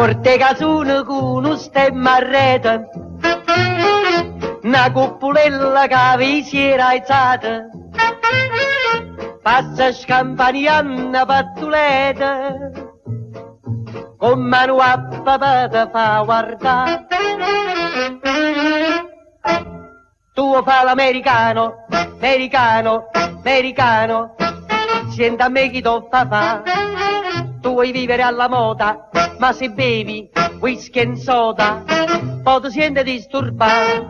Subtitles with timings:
[0.00, 2.88] Porte casone con un stemma a rete,
[4.62, 7.66] una cuppolella che vi si era alzata,
[9.42, 12.56] passa scampanianna pattuleta,
[14.16, 17.06] con mano a papà te fa guardare.
[20.32, 24.34] Tu fa l'americano, americano, americano,
[25.10, 26.62] senta a me chi fa fa.
[27.62, 31.84] Tu vuoi vivere alla moda, ma se bevi whisky e soda,
[32.42, 34.08] poi ti senti disturbato.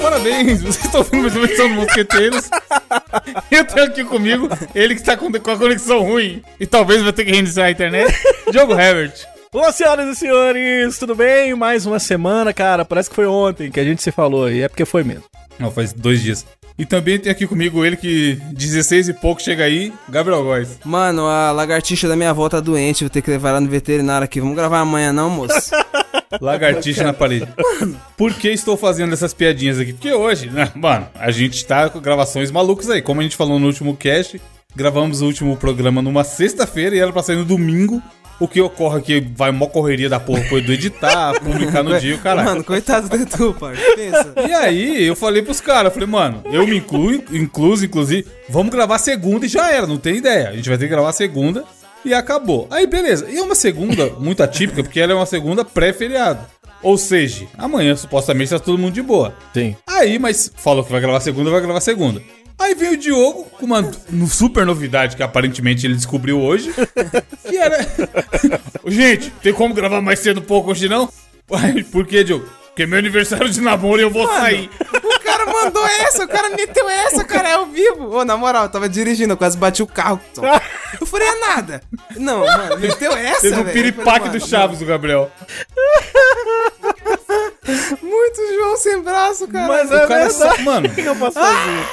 [0.00, 2.50] Parabéns, vocês estão ouvindo mais uma edição do Mosqueteiros.
[3.50, 7.12] Eu tenho aqui comigo ele que está com, com a conexão ruim e talvez vai
[7.12, 8.12] ter que reiniciar a internet.
[8.50, 9.14] Diogo Herbert.
[9.52, 11.54] Olá, senhoras e senhores, tudo bem?
[11.54, 12.84] Mais uma semana, cara.
[12.84, 15.24] Parece que foi ontem que a gente se falou e é porque foi mesmo.
[15.58, 16.44] Não, faz dois dias.
[16.78, 20.78] E também tem aqui comigo ele que 16 e pouco chega aí, Gabriel Góes.
[20.84, 24.24] Mano, a lagartixa da minha avó tá doente, vou ter que levar ela no veterinário
[24.24, 24.40] aqui.
[24.40, 25.72] Vamos gravar amanhã não, moço?
[26.40, 27.48] Lagartixa na parede.
[28.16, 29.92] Por que estou fazendo essas piadinhas aqui?
[29.92, 33.02] Porque hoje, né, mano, a gente tá com gravações malucas aí.
[33.02, 34.40] Como a gente falou no último cast,
[34.76, 38.00] gravamos o último programa numa sexta-feira e era pra sair no domingo.
[38.40, 42.14] O que ocorre aqui vai mó correria da porra foi do editar, publicar no dia,
[42.14, 42.48] o caralho.
[42.50, 43.82] Mano, coitado do tu, parça.
[43.96, 44.34] Pensa.
[44.48, 48.70] E aí, eu falei pros caras, eu falei, mano, eu me incluo, incluso, inclusive, vamos
[48.70, 50.50] gravar segunda e já era, não tem ideia.
[50.50, 51.64] A gente vai ter que gravar segunda
[52.04, 52.68] e acabou.
[52.70, 53.28] Aí, beleza.
[53.28, 56.40] E é uma segunda muito atípica, porque ela é uma segunda pré-feriado.
[56.80, 59.34] Ou seja, amanhã supostamente tá todo mundo de boa.
[59.52, 59.74] Sim.
[59.86, 62.22] Aí, mas falou que vai gravar segunda, vai gravar segunda.
[62.58, 63.88] Aí veio o Diogo com uma
[64.28, 66.74] super novidade que aparentemente ele descobriu hoje.
[67.46, 67.78] Que era.
[68.86, 71.08] Gente, tem como gravar mais cedo um pouco hoje não?
[71.92, 72.48] Por que, Diogo?
[72.66, 74.70] Porque é meu aniversário de namoro e eu vou sair.
[75.02, 78.16] O cara mandou essa, o cara meteu essa, cara, é ao vivo.
[78.16, 80.20] Ô, na moral, eu tava dirigindo, eu quase bati o carro.
[81.00, 81.82] Não faria nada.
[82.16, 85.30] Não, mano, meteu essa, Teve um piripaque Eu falei, do Chaves, o Gabriel.
[86.86, 89.66] mano, Muito João sem braço, cara.
[89.66, 90.56] Mas O é cara verdade.
[90.56, 90.62] sa...
[90.62, 91.86] Mano, O que eu posso fazer?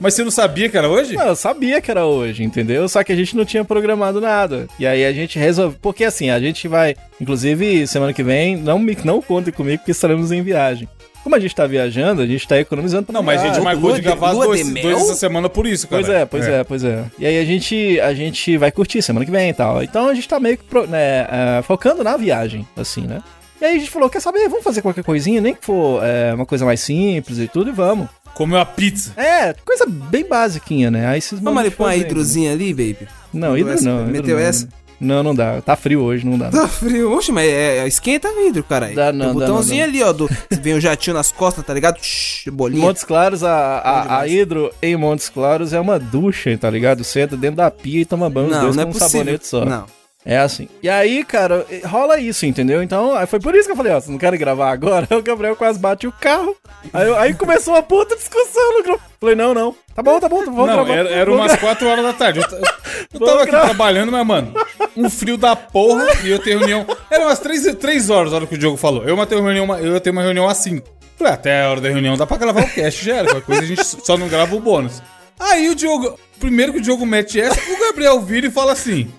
[0.00, 1.14] Mas você não sabia que era hoje?
[1.14, 2.88] Não, eu sabia que era hoje, entendeu?
[2.88, 4.66] Só que a gente não tinha programado nada.
[4.78, 5.78] E aí a gente resolveu.
[5.80, 6.94] Porque assim, a gente vai.
[7.20, 10.88] Inclusive, semana que vem, não, me, não contem comigo porque estaremos em viagem.
[11.22, 13.84] Como a gente tá viajando, a gente tá economizando pra Não, mas a gente marcou
[13.88, 14.82] lua de de- gravar lua dois, de mel?
[14.82, 16.02] dois essa semana por isso, cara.
[16.02, 16.64] Pois é, pois é.
[16.64, 17.04] pois é.
[17.18, 19.82] E aí a gente, a gente vai curtir semana que vem e tal.
[19.82, 21.26] Então a gente tá meio que pro- né,
[21.58, 23.22] é, focando na viagem, assim, né?
[23.58, 26.34] E aí a gente falou, quer saber, vamos fazer qualquer coisinha, nem que for é,
[26.34, 28.06] uma coisa mais simples e tudo, e vamos.
[28.34, 29.12] Comeu a pizza.
[29.16, 31.06] É, coisa bem basiquinha, né?
[31.06, 33.08] Aí vocês Vamos ali pôr uma hidrozinha ali, baby.
[33.32, 34.00] Não, hidro não.
[34.00, 34.42] hidro Meteu não.
[34.44, 34.68] essa?
[35.00, 35.60] Não, não dá.
[35.60, 36.50] Tá frio hoje, não dá.
[36.50, 37.12] Tá frio.
[37.12, 38.94] Oxe, mas é, é- esquenta vidro, caralho.
[38.94, 40.12] Dá não, Tem um dá botãozinho não, ali, ó.
[40.12, 40.28] Do,
[40.62, 41.98] vem o jatinho nas costas, tá ligado?
[42.00, 42.80] Shhh, Em bolinha.
[42.80, 47.02] Montes Claros, a, a, a hidro em Montes Claros é uma ducha, tá ligado?
[47.04, 48.94] Você entra dentro da pia e toma banho os Não, dois não é com um
[48.94, 49.18] possível.
[49.20, 49.64] sabonete só.
[49.64, 49.84] Não.
[50.24, 50.68] É assim.
[50.82, 52.82] E aí, cara, rola isso, entendeu?
[52.82, 55.06] Então, foi por isso que eu falei, ó, vocês não querem gravar agora?
[55.14, 56.56] O Gabriel quase bate o carro.
[56.92, 59.02] Aí, aí começou uma puta discussão no grupo.
[59.20, 59.74] Falei, não, não.
[59.94, 60.94] Tá bom, tá bom, vamos não, gravar.
[60.94, 62.40] era, era umas 4 horas da tarde.
[62.40, 62.58] Eu,
[63.12, 64.54] eu tava aqui trabalhando, mas, mano,
[64.96, 66.86] um frio da porra e eu tenho reunião.
[67.10, 69.04] Era umas 3, três horas a hora que o Diogo falou.
[69.04, 70.86] Eu ia ter uma reunião, eu ter uma reunião às 5.
[71.16, 73.26] Falei, ah, até a hora da reunião dá pra gravar o cast, já era.
[73.26, 75.00] Qualquer coisa a gente só não grava o bônus.
[75.38, 79.12] Aí o Diogo, primeiro que o Diogo mete essa, o Gabriel vira e fala assim: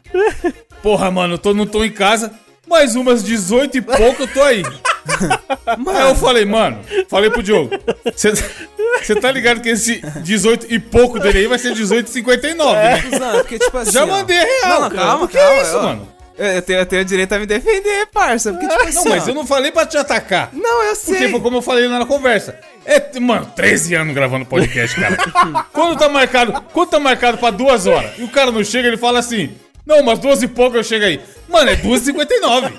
[0.85, 2.31] Porra, mano, eu tô, não tô em casa,
[2.67, 4.61] mais umas 18 e pouco eu tô aí.
[5.87, 6.79] Aí eu falei, mano,
[7.09, 7.71] falei pro Diogo,
[8.13, 12.73] você tá ligado que esse 18 e pouco dele aí vai ser 18 e 59,
[12.75, 13.03] né?
[13.19, 13.91] Não, porque, tipo assim.
[13.91, 14.07] Já ó.
[14.07, 15.07] mandei real, Não, cara.
[15.07, 15.61] calma, que calma.
[15.63, 15.83] isso, ó.
[15.83, 16.07] mano?
[16.37, 18.51] Eu, tenho, eu tenho direito a me defender, parça.
[18.51, 18.95] Porque, tipo assim.
[18.95, 19.31] Não, mas ó.
[19.31, 20.49] eu não falei pra te atacar.
[20.53, 21.15] Não, eu sei.
[21.15, 22.59] Porque foi como eu falei lá na conversa.
[22.85, 25.17] É, mano, 13 anos gravando podcast, cara.
[25.73, 28.97] quando tá marcado, quando tá marcado pra duas horas e o cara não chega, ele
[28.97, 31.21] fala assim: Não, umas duas e pouco eu chego aí.
[31.47, 32.71] Mano, é 2h59.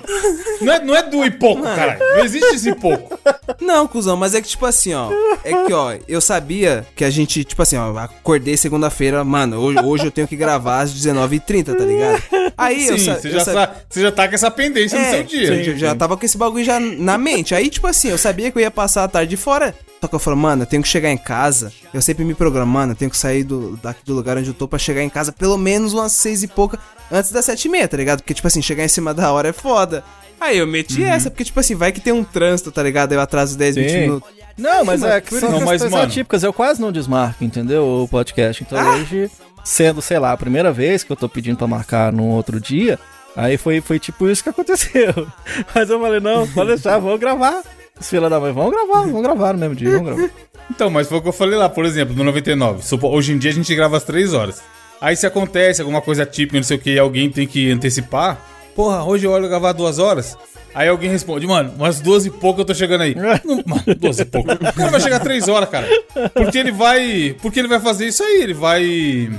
[0.61, 1.97] Não é, não é duas e pouco, cara.
[1.99, 3.17] Não existe esse pouco.
[3.61, 5.09] Não, cuzão, mas é que, tipo assim, ó.
[5.43, 9.79] É que, ó, eu sabia que a gente, tipo assim, ó, acordei segunda-feira, mano, hoje,
[9.79, 12.23] hoje eu tenho que gravar às 19h30, tá ligado?
[12.57, 14.97] Aí eu, Sim, sa- você eu já, sa- sa- você já tá com essa pendência
[14.99, 15.63] no É, seu dia.
[15.63, 17.53] já, já tava com esse bagulho já na mente.
[17.55, 19.73] Aí, tipo assim, eu sabia que eu ia passar a tarde fora.
[19.99, 21.71] Só que eu falei, mano, eu tenho que chegar em casa.
[21.91, 24.53] Eu sempre me programo, mano, eu tenho que sair do, daqui do lugar onde eu
[24.53, 26.77] tô pra chegar em casa pelo menos umas seis e pouca
[27.11, 28.19] antes das sete e meia, tá ligado?
[28.21, 30.03] Porque, tipo assim, chegar em cima da hora é foda.
[30.39, 31.07] Aí eu meti Uhum.
[31.07, 33.11] essa, porque, tipo assim, vai que tem um trânsito, tá ligado?
[33.13, 33.99] Eu atraso 10, 20 Sim.
[34.01, 34.29] minutos.
[34.57, 36.43] Não, mas é que Não, são mas, mano- atípicas.
[36.43, 37.83] Eu quase não desmarco, entendeu?
[38.03, 38.63] O podcast.
[38.63, 38.95] Então Ah!
[38.95, 39.29] hoje,
[39.63, 42.99] sendo, sei lá, a primeira vez que eu tô pedindo pra marcar num outro dia,
[43.35, 45.27] aí foi, foi tipo isso que aconteceu.
[45.75, 47.61] Mas eu falei, não, pode deixar, vamos gravar.
[47.99, 50.29] Os filha da mãe, vamos gravar, vamos gravar no mesmo dia, vamos gravar.
[50.69, 52.83] Então, mas foi o que eu falei lá, por exemplo, no 99.
[52.85, 54.61] Supo- Hoje em dia a gente grava às 3 horas.
[54.99, 58.41] Aí se acontece alguma coisa típica, não sei o que, e alguém tem que antecipar.
[58.75, 60.37] Porra, hoje eu olho gravar duas horas.
[60.73, 63.15] Aí alguém responde, mano, umas duas e pouco eu tô chegando aí.
[63.15, 64.51] Não, mano, duas e pouco.
[64.51, 65.87] O cara vai chegar três horas, cara.
[66.33, 67.35] Porque ele vai.
[67.41, 69.29] Porque ele vai fazer isso aí, ele vai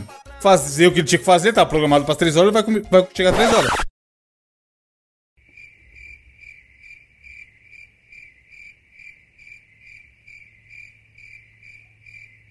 [0.40, 3.08] fazer o que ele tinha que fazer, tá programado para três horas, ele vai, vai
[3.14, 3.70] chegar três horas.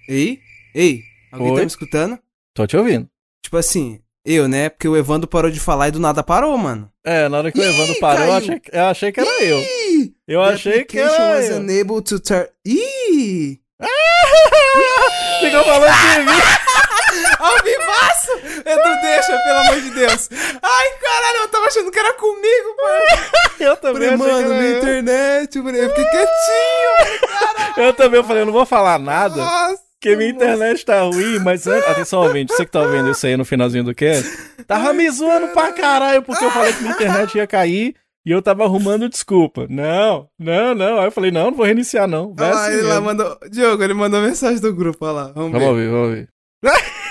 [0.08, 0.40] Ei?
[0.74, 1.04] Ei?
[1.32, 1.62] Alguém tá Oi?
[1.62, 2.20] me escutando?
[2.58, 3.08] Tô te ouvindo.
[3.44, 4.68] Tipo assim, eu, né?
[4.68, 6.90] Porque o Evandro parou de falar e do nada parou, mano.
[7.06, 9.44] É, na hora que o Ih, Evandro parou, eu achei, que- eu achei que era
[9.44, 9.60] eu.
[9.60, 10.14] Ih!
[10.28, 11.58] Eu achei que era was eu.
[11.58, 12.48] unable to turn...
[12.66, 13.60] Ih!
[15.40, 16.42] Ficou falando mim.
[17.40, 18.32] Ao vivaço!
[18.66, 20.30] Edu, deixa, pelo amor de Deus.
[20.62, 23.28] Ai, caralho, eu tava achando que era comigo, mano.
[23.60, 24.78] Eu também Falei, achei que mano, era na eu.
[24.78, 25.78] internet, mano.
[25.78, 27.86] Eu fiquei quietinho.
[27.86, 29.36] Eu também falei, eu não vou falar nada.
[29.36, 29.87] Nossa.
[30.00, 33.44] Porque minha internet tá ruim, mas atenção, ouvinte, você que tá ouvindo isso aí no
[33.44, 34.30] finalzinho do cast,
[34.68, 38.40] tava me zoando pra caralho, porque eu falei que minha internet ia cair e eu
[38.40, 39.66] tava arrumando desculpa.
[39.68, 41.00] Não, não, não.
[41.00, 42.32] Aí eu falei, não, não vou reiniciar, não.
[42.36, 43.06] Vai lá, assim ele lá mesmo.
[43.06, 43.40] mandou...
[43.50, 45.32] Diogo, ele mandou mensagem do grupo, olha lá.
[45.34, 45.90] Vamos, Vamos ver.
[45.90, 46.30] vamos ouvir.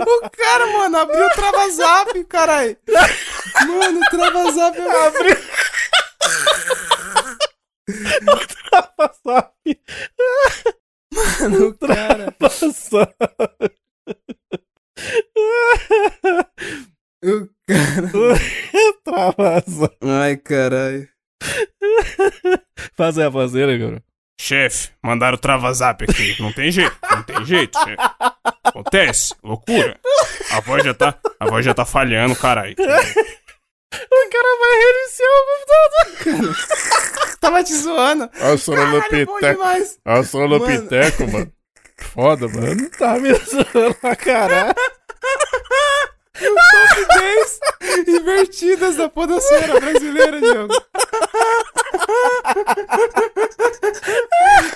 [0.00, 2.76] O cara, mano, abriu o Travazap, caralho.
[3.66, 4.78] Mano, o Travazap...
[4.80, 5.36] Abriu.
[8.96, 9.52] Passar,
[11.40, 12.34] Mano, o cara...
[17.22, 18.38] O cara...
[19.04, 19.90] Travasa.
[20.02, 21.08] Ai, caralho.
[22.94, 24.02] Fazer a fazer, cara.
[24.40, 26.40] Chefe, mandaram o travazap aqui.
[26.40, 27.96] Não tem jeito, não tem jeito, chefe.
[28.62, 29.98] Acontece, loucura.
[30.52, 32.76] A voz já tá, a voz já tá falhando, caralho.
[33.92, 35.46] O cara vai reiniciar o
[36.26, 36.56] computador.
[37.40, 38.24] Tava te zoando.
[38.24, 39.98] A Caralho, bom demais.
[40.04, 41.52] A Solopiteco, mano.
[41.96, 42.90] Foda, mano.
[42.90, 44.74] Tá me zoando pra caralho.
[46.38, 50.74] Top 10 invertidas da podosfera brasileira, Diogo.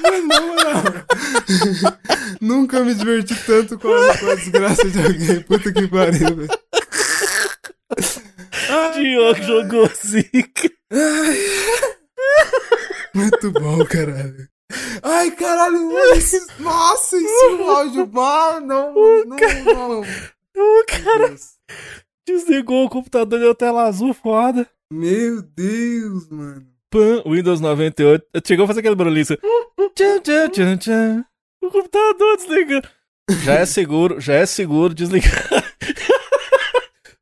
[0.02, 0.82] Mano, na moral.
[2.40, 5.40] Nunca me diverti tanto com a, com a desgraça de alguém.
[5.42, 6.48] Puta que pariu, velho.
[8.94, 10.70] Diogo jogou zica.
[13.14, 14.48] Muito bom, caralho.
[15.02, 18.94] Ai, caralho, esse- nossa, esse áudio, mano, não,
[19.26, 20.00] não, não.
[20.00, 21.34] O cara
[22.26, 24.66] desligou o computador deu tela azul, foda.
[24.92, 26.66] Meu Deus, mano.
[26.90, 28.24] Pan, Windows 98.
[28.46, 29.22] Chegou a fazer aquele barulhinho.
[29.22, 29.36] assim.
[29.94, 31.24] Tchan, tchan, tchan, tchan.
[31.62, 32.88] O computador desligando.
[33.44, 35.71] Já é seguro, já é seguro desligar.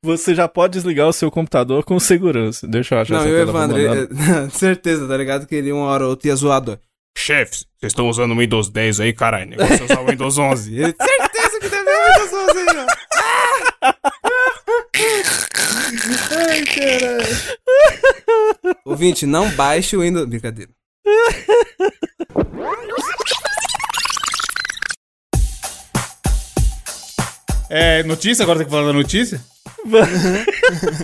[0.02, 2.67] Você já pode desligar o seu computador com segurança.
[2.67, 4.47] Deixa eu achar Não, essa eu, Evandro, mandar.
[4.47, 5.47] eh, certeza, tá ligado?
[5.47, 6.79] Que ele uma hora ou outra ia zoador.
[7.19, 9.50] Chefe, vocês estão usando o Windows 10 aí, caralho.
[9.50, 10.73] Negócio é usar o Windows 11.
[10.81, 12.87] Ele, certeza que deve haver muitas pessoas aí, ó.
[16.49, 17.37] Ai, caralho.
[18.87, 20.26] Ouvinte, não baixe o Windows...
[20.26, 20.70] Brincadeira.
[27.69, 29.41] É, notícia, agora tem que falar da notícia?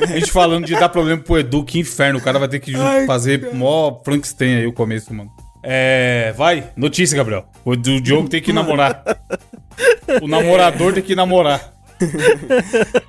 [0.02, 2.18] A gente falando de dar problema pro Edu, que inferno.
[2.18, 5.30] O cara vai ter que Ai, fazer mó Frankenstein aí o começo, mano.
[5.62, 6.34] É.
[6.36, 7.46] Vai, notícia, Gabriel.
[7.64, 9.02] O do Diogo tem que namorar.
[10.22, 11.74] O namorador tem que namorar.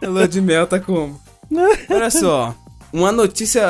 [0.02, 1.20] Lua de mel tá como?
[1.90, 2.56] Olha só,
[2.92, 3.64] uma notícia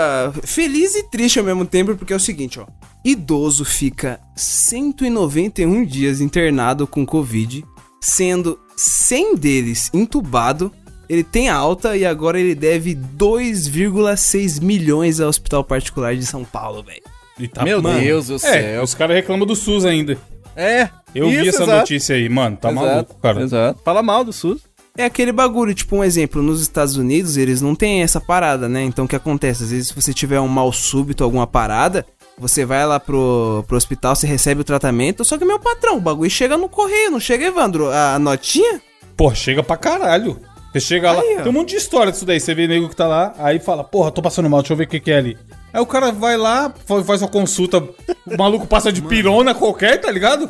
[0.44, 2.66] feliz e triste ao mesmo tempo, porque é o seguinte, ó.
[3.04, 7.64] Idoso fica 191 dias internado com Covid,
[8.02, 10.72] sendo 100 deles entubado.
[11.10, 16.84] Ele tem alta e agora ele deve 2,6 milhões ao hospital particular de São Paulo,
[16.84, 17.02] velho.
[17.40, 18.84] E tá- Meu mano, Deus do É, céu.
[18.84, 20.18] os caras reclamam do SUS ainda.
[20.56, 20.90] É.
[21.14, 21.80] Eu vi isso, essa exato.
[21.80, 22.58] notícia aí, mano.
[22.58, 23.42] Tá Exato, maluco, cara.
[23.42, 23.80] Exato.
[23.86, 24.62] Fala mal do SUS.
[24.98, 28.82] É aquele bagulho, tipo um exemplo, nos Estados Unidos eles não têm essa parada, né?
[28.84, 29.64] Então o que acontece?
[29.64, 32.04] Às vezes se você tiver um mal súbito, alguma parada,
[32.40, 36.02] você vai lá pro, pro hospital, você recebe o tratamento, só que meu patrão, o
[36.02, 37.90] bagulho chega no correio, não chega, Evandro?
[37.92, 38.82] A, a notinha?
[39.16, 40.40] Pô, chega pra caralho.
[40.72, 42.40] Você chega lá, Aí, tem um monte de história disso daí.
[42.40, 44.84] Você vê nego que tá lá, aí fala, porra, tô passando mal, deixa eu ver
[44.84, 45.38] o que, que é ali.
[45.74, 50.00] Aí o cara vai lá, fa- faz uma consulta, o maluco passa de pirona qualquer,
[50.00, 50.50] tá ligado?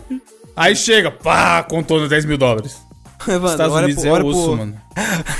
[0.55, 2.77] Aí chega, pá, contorno 10 mil dólares.
[3.27, 4.77] Evandro, Estados olha Unidos pro- é osso, pro- mano.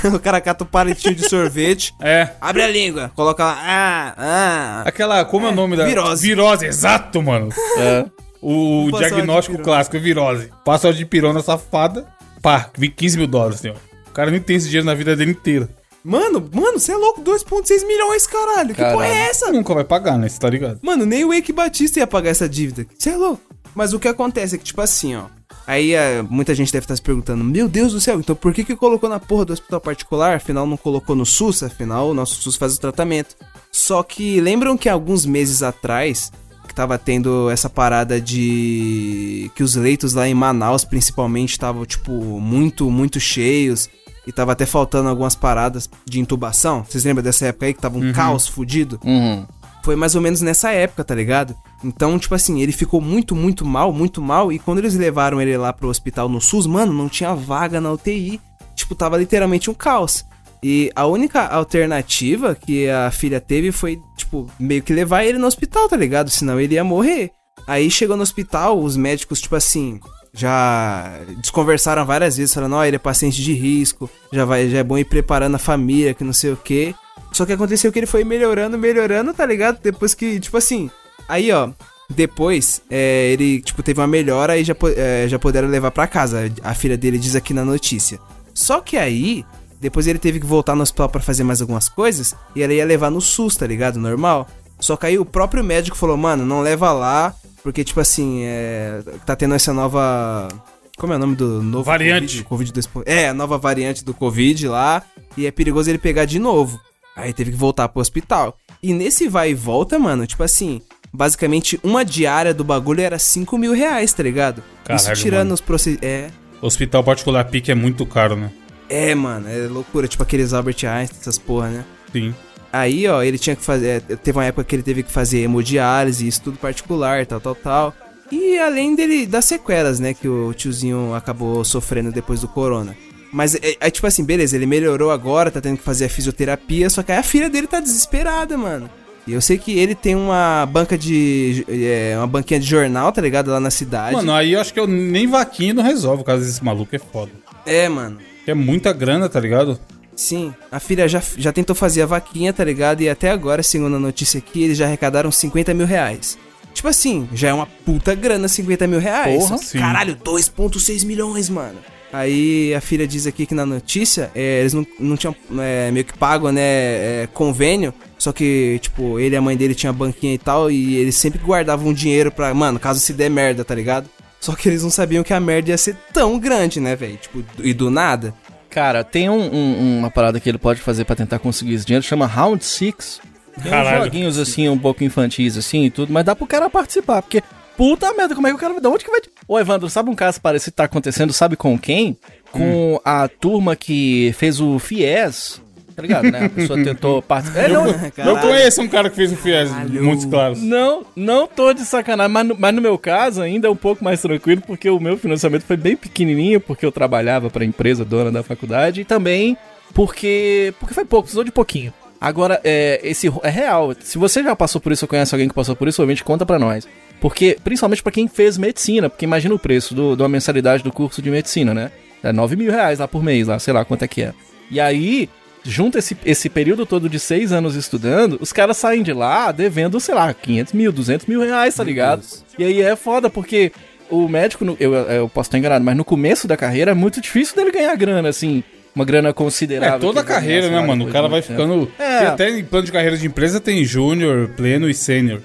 [0.16, 2.30] o cara cata o palitinho de sorvete, É.
[2.40, 4.82] abre a língua, coloca lá, ah, ah.
[4.86, 5.84] Aquela, como é, o nome da...
[5.84, 6.26] virose.
[6.26, 7.48] Virose, exato, mano.
[7.78, 8.04] É.
[8.40, 10.50] O de diagnóstico clássico é virose.
[10.64, 12.06] Passa de pirona safada,
[12.40, 13.76] pá, vi 15 mil dólares, senhor.
[14.18, 15.68] O cara nem tem esse dinheiro na vida dele inteira.
[16.02, 19.52] Mano, mano, você é louco, 2,6 milhões, caralho, que porra é essa?
[19.52, 20.28] Nunca vai pagar, né?
[20.28, 20.80] Você tá ligado?
[20.82, 22.84] Mano, nem o Eike Batista ia pagar essa dívida.
[22.98, 23.40] Você é louco.
[23.76, 25.26] Mas o que acontece é que, tipo assim, ó.
[25.64, 28.64] Aí é, muita gente deve estar se perguntando: Meu Deus do céu, então por que
[28.64, 30.34] que colocou na porra do hospital particular?
[30.34, 31.62] Afinal, não colocou no SUS?
[31.62, 33.36] Afinal, o nosso SUS faz o tratamento.
[33.70, 36.32] Só que lembram que alguns meses atrás
[36.66, 42.12] que tava tendo essa parada de que os leitos lá em Manaus principalmente estavam tipo
[42.12, 43.88] muito muito cheios
[44.28, 46.84] e tava até faltando algumas paradas de intubação.
[46.84, 49.00] Vocês lembram dessa época aí que tava um caos fudido?
[49.02, 49.46] Uhum.
[49.82, 51.56] Foi mais ou menos nessa época, tá ligado?
[51.82, 54.52] Então, tipo assim, ele ficou muito, muito mal, muito mal.
[54.52, 57.90] E quando eles levaram ele lá pro hospital no SUS, mano, não tinha vaga na
[57.90, 58.38] UTI.
[58.76, 60.26] Tipo, tava literalmente um caos.
[60.62, 65.46] E a única alternativa que a filha teve foi, tipo, meio que levar ele no
[65.46, 66.28] hospital, tá ligado?
[66.28, 67.30] Senão ele ia morrer.
[67.66, 69.98] Aí chegou no hospital, os médicos, tipo assim,
[70.38, 74.84] já desconversaram várias vezes, falando, ó, ele é paciente de risco, já, vai, já é
[74.84, 76.94] bom ir preparando a família, que não sei o quê.
[77.32, 79.80] Só que aconteceu que ele foi melhorando, melhorando, tá ligado?
[79.82, 80.90] Depois que, tipo assim,
[81.28, 81.70] aí ó,
[82.08, 86.50] depois é, ele, tipo, teve uma melhora e já, é, já puderam levar pra casa.
[86.62, 88.18] A filha dele diz aqui na notícia.
[88.54, 89.44] Só que aí,
[89.80, 92.84] depois ele teve que voltar no hospital pra fazer mais algumas coisas e ela ia
[92.84, 93.98] levar no SUS, tá ligado?
[93.98, 94.48] Normal.
[94.80, 99.02] Só que aí o próprio médico falou, mano, não leva lá, porque, tipo assim, é,
[99.26, 100.48] tá tendo essa nova.
[100.96, 102.42] Como é o nome do novo Variante.
[102.42, 103.02] Covid, Covid 2.0?
[103.06, 105.02] É, a nova variante do Covid lá.
[105.36, 106.80] E é perigoso ele pegar de novo.
[107.14, 108.56] Aí teve que voltar pro hospital.
[108.82, 110.80] E nesse vai e volta, mano, tipo assim,
[111.12, 114.62] basicamente uma diária do bagulho era 5 mil reais, tá ligado?
[114.90, 115.54] Isso Caralho, tirando mano.
[115.54, 116.08] os procedimentos.
[116.08, 116.30] É.
[116.60, 118.50] Hospital particular pique é muito caro, né?
[118.88, 120.08] É, mano, é loucura.
[120.08, 121.84] Tipo aqueles Albert Einstein, essas porra, né?
[122.12, 122.34] Sim.
[122.72, 124.02] Aí, ó, ele tinha que fazer.
[124.08, 127.54] é, Teve uma época que ele teve que fazer hemodiálise, isso tudo particular, tal, tal,
[127.54, 127.94] tal.
[128.30, 132.94] E além dele das sequelas, né, que o tiozinho acabou sofrendo depois do corona.
[133.32, 136.88] Mas é, é tipo assim, beleza, ele melhorou agora, tá tendo que fazer a fisioterapia,
[136.90, 138.88] só que aí a filha dele tá desesperada, mano.
[139.26, 141.62] E eu sei que ele tem uma banca de.
[141.68, 143.50] é, uma banquinha de jornal, tá ligado?
[143.50, 144.14] Lá na cidade.
[144.16, 146.98] Mano, aí eu acho que eu nem vaquinha não resolve, o caso desse maluco é
[146.98, 147.30] foda.
[147.66, 148.18] É, mano.
[148.46, 149.78] Que é muita grana, tá ligado?
[150.18, 153.02] Sim, a filha já, já tentou fazer a vaquinha, tá ligado?
[153.02, 156.36] E até agora, segundo a notícia aqui, eles já arrecadaram 50 mil reais.
[156.74, 159.44] Tipo assim, já é uma puta grana 50 mil reais.
[159.44, 159.58] Porra.
[159.58, 159.78] Sim.
[159.78, 161.78] Caralho, 2,6 milhões, mano.
[162.12, 166.04] Aí a filha diz aqui que na notícia, é, eles não, não tinham é, meio
[166.04, 167.94] que pago, né, é, convênio.
[168.18, 171.38] Só que, tipo, ele e a mãe dele tinham banquinha e tal, e eles sempre
[171.38, 174.10] guardavam dinheiro pra, mano, caso se der merda, tá ligado?
[174.40, 177.16] Só que eles não sabiam que a merda ia ser tão grande, né, velho?
[177.16, 178.34] Tipo, e do nada.
[178.70, 182.04] Cara, tem um- um- uma parada que ele pode fazer pra tentar conseguir esse dinheiro,
[182.04, 183.20] chama Round Six.
[183.56, 184.04] Tem uns Caralho.
[184.04, 187.42] joguinhos assim, um pouco infantis assim e tudo, mas dá pro cara participar, porque
[187.76, 188.80] puta merda, como é que o cara vai.
[188.80, 189.20] De onde que vai.
[189.48, 191.32] Ô, Evandro, sabe um caso parecido que tá acontecendo?
[191.32, 192.16] Sabe com quem?
[192.52, 195.60] Com a turma que fez o FIES.
[195.98, 196.44] Tá ligado, né?
[196.44, 197.64] A pessoa tentou participar.
[197.64, 197.86] É, não,
[198.24, 199.68] Eu conheço um cara que fez o FIES,
[200.00, 200.54] muito claro.
[200.56, 204.04] não, não tô de sacanagem, mas no, mas no meu caso ainda é um pouco
[204.04, 208.30] mais tranquilo, porque o meu financiamento foi bem pequenininho, porque eu trabalhava pra empresa dona
[208.30, 209.56] da faculdade, e também
[209.92, 211.92] porque porque foi pouco, precisou de pouquinho.
[212.20, 213.92] Agora, é, esse é real.
[213.98, 216.46] Se você já passou por isso ou conhece alguém que passou por isso, obviamente conta
[216.46, 216.86] pra nós.
[217.20, 220.92] Porque, principalmente pra quem fez medicina, porque imagina o preço do, de uma mensalidade do
[220.92, 221.90] curso de medicina, né?
[222.22, 224.32] É 9 mil reais lá por mês, lá, sei lá quanto é que é.
[224.70, 225.28] E aí,
[225.64, 229.98] junta esse, esse período todo de seis anos estudando, os caras saem de lá devendo,
[230.00, 232.22] sei lá, 500 mil, 200 mil reais, tá ligado?
[232.58, 233.72] E aí é foda, porque
[234.10, 237.54] o médico, eu, eu posso estar enganado, mas no começo da carreira é muito difícil
[237.56, 238.62] dele ganhar grana, assim,
[238.94, 239.96] uma grana considerável.
[239.96, 241.06] É toda a carreira, né, mano?
[241.06, 241.90] O cara vai ficando.
[241.98, 242.26] É.
[242.26, 245.40] Até em plano de carreira de empresa tem júnior, pleno e sênior.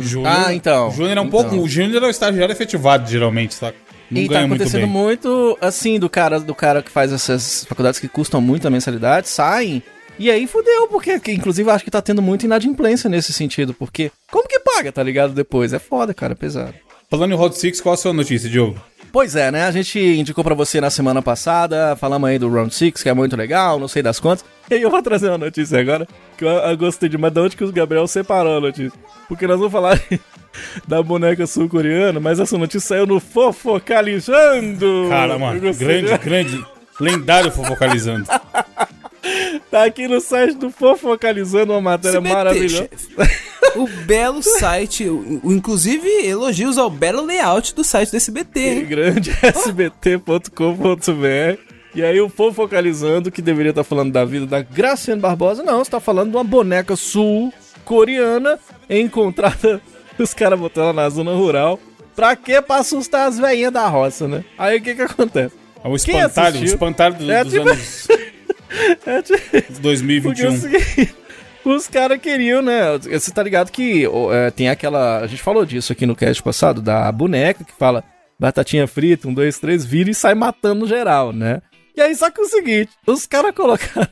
[0.00, 0.30] Júnior.
[0.46, 0.90] Ah, então.
[0.90, 1.30] Júnior é um Então.
[1.30, 1.56] pouco.
[1.56, 3.76] O júnior é o estagiário efetivado, geralmente, saca?
[4.10, 4.90] Não E tá muito acontecendo bem.
[4.90, 9.28] muito, assim, do cara, do cara que faz essas faculdades que custam muito a mensalidade,
[9.28, 9.82] saem.
[10.18, 14.10] E aí fudeu, porque que, inclusive acho que tá tendo muita inadimplência nesse sentido, porque
[14.30, 15.32] como que paga, tá ligado?
[15.32, 15.72] Depois.
[15.72, 16.74] É foda, cara, é pesado.
[17.08, 18.78] Falando em Hot Six, qual a sua notícia, Diogo?
[19.12, 19.64] Pois é, né?
[19.64, 23.14] A gente indicou pra você na semana passada, falamos aí do Round 6, que é
[23.14, 24.44] muito legal, não sei das quantas.
[24.70, 26.06] E aí eu vou trazer uma notícia agora,
[26.38, 28.96] que eu, eu gostei demais de onde que os Gabriel separou a notícia.
[29.26, 30.00] Porque nós vamos falar
[30.86, 35.06] da boneca sul-coreana, mas essa notícia saiu no Fofocalizando!
[35.08, 36.20] Cara, mano, grande, demais.
[36.24, 36.64] grande.
[37.00, 38.26] Lendário fofocalizando.
[39.70, 42.88] Tá aqui no site do Fofocalizando uma matéria SBT, maravilhosa.
[42.90, 43.78] chefe.
[43.78, 45.04] O belo site,
[45.44, 48.84] inclusive elogios ao belo layout do site do SBT, hein?
[48.86, 49.30] grande
[50.50, 51.58] sbt.com.br.
[51.94, 55.82] E aí o povo focalizando que deveria estar falando da vida da Graciane Barbosa, não,
[55.82, 59.80] está falando de uma boneca sul-coreana encontrada,
[60.22, 61.78] os caras botaram ela na zona rural.
[62.16, 62.60] Pra quê?
[62.60, 64.44] Pra assustar as velhinhas da roça, né?
[64.58, 65.54] Aí o que que acontece?
[65.82, 66.64] É o Quem espantalho, o assistiu?
[66.74, 68.08] espantalho do- É, dos tipo- anos
[69.06, 70.50] É, tipo, Porque é 2021.
[71.64, 72.98] os caras queriam, né?
[72.98, 75.18] Você tá ligado que é, tem aquela.
[75.18, 78.04] A gente falou disso aqui no cast passado, da boneca que fala.
[78.38, 81.60] batatinha frita, um, dois, três, vira e sai matando geral, né?
[81.96, 84.08] E aí, só que é o seguinte, os caras colocaram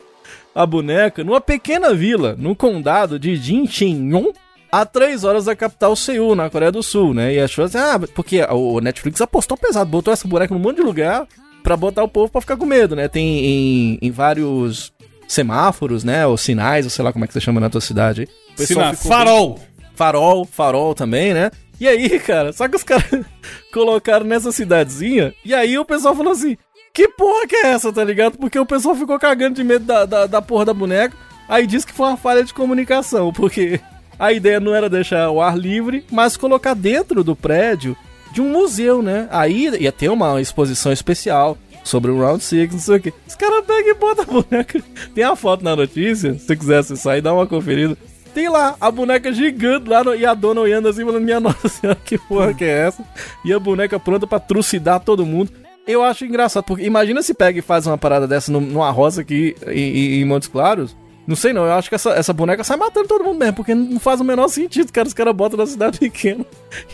[0.54, 4.32] a boneca numa pequena vila, no condado de Jincheon,
[4.70, 7.34] a três horas da capital Seul, na Coreia do Sul, né?
[7.34, 10.82] E achou assim, ah, porque o Netflix apostou pesado, botou essa boneca num monte de
[10.82, 11.26] lugar
[11.62, 13.08] pra botar o povo pra ficar com medo, né?
[13.08, 14.92] Tem em, em vários
[15.26, 16.26] semáforos, né?
[16.26, 18.22] Ou sinais, ou sei lá como é que você chama na tua cidade.
[18.22, 18.28] aí.
[18.54, 19.60] O pessoal Sina, ficou bem- farol.
[19.94, 21.50] farol, farol também, né?
[21.80, 23.04] E aí, cara, só que os caras
[23.72, 26.56] colocaram nessa cidadezinha, e aí o pessoal falou assim:
[26.92, 28.36] que porra que é essa, tá ligado?
[28.38, 31.16] Porque o pessoal ficou cagando de medo da, da, da porra da boneca,
[31.48, 33.80] aí disse que foi uma falha de comunicação, porque
[34.18, 37.96] a ideia não era deixar o ar livre, mas colocar dentro do prédio
[38.32, 39.28] de um museu, né?
[39.30, 41.56] Aí ia ter uma exposição especial.
[41.84, 43.14] Sobre o Round Six, não sei o que.
[43.26, 44.82] Os caras pegam e botam a boneca.
[45.14, 47.96] Tem a foto na notícia, se você quiser acessar e dar uma conferida.
[48.34, 51.66] Tem lá a boneca gigante lá no- e a dona olhando assim, falando: Minha nossa
[51.66, 53.02] senhora, que porra que é essa?
[53.42, 55.50] E a boneca pronta pra trucidar todo mundo.
[55.86, 59.22] Eu acho engraçado, porque imagina se pega e faz uma parada dessa num- numa roça
[59.22, 60.94] aqui em- em Montes Claros.
[61.28, 63.74] Não sei não, eu acho que essa, essa boneca sai matando todo mundo mesmo, porque
[63.74, 65.06] não faz o menor sentido, cara.
[65.06, 66.42] Os caras botam na cidade pequena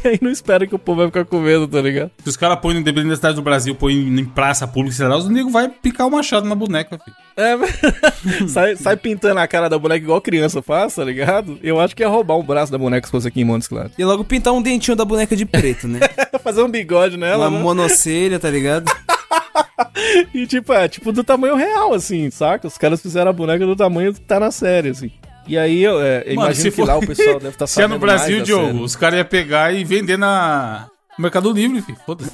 [0.04, 2.10] e aí não espera que o povo vai ficar com medo, tá ligado?
[2.20, 5.16] Se os caras põem, dependendo da cidade do Brasil, põem em praça pública, sei lá,
[5.16, 7.16] os negros vai picar o machado na boneca, filho.
[7.36, 7.56] É,
[8.48, 11.56] sai, sai pintando a cara da boneca igual criança faz, tá ligado?
[11.62, 13.92] Eu acho que ia roubar um braço da boneca se fosse aqui em Montes Claros.
[13.96, 16.00] E logo pintar um dentinho da boneca de preto, né?
[16.42, 17.62] Fazer um bigode nela, Uma né?
[17.62, 18.90] monocelha, tá ligado?
[20.34, 22.66] E tipo, é, tipo do tamanho real, assim, saca?
[22.66, 25.10] Os caras fizeram a boneca do tamanho que tá na série, assim.
[25.46, 27.82] E aí, eu, é, eu Mano, imagino que for- lá o pessoal deve estar Se
[27.82, 30.86] é no Brasil, Diogo, os caras iam pegar e vender na.
[31.18, 31.98] no Mercado Livre, filho.
[32.06, 32.30] Foda-se.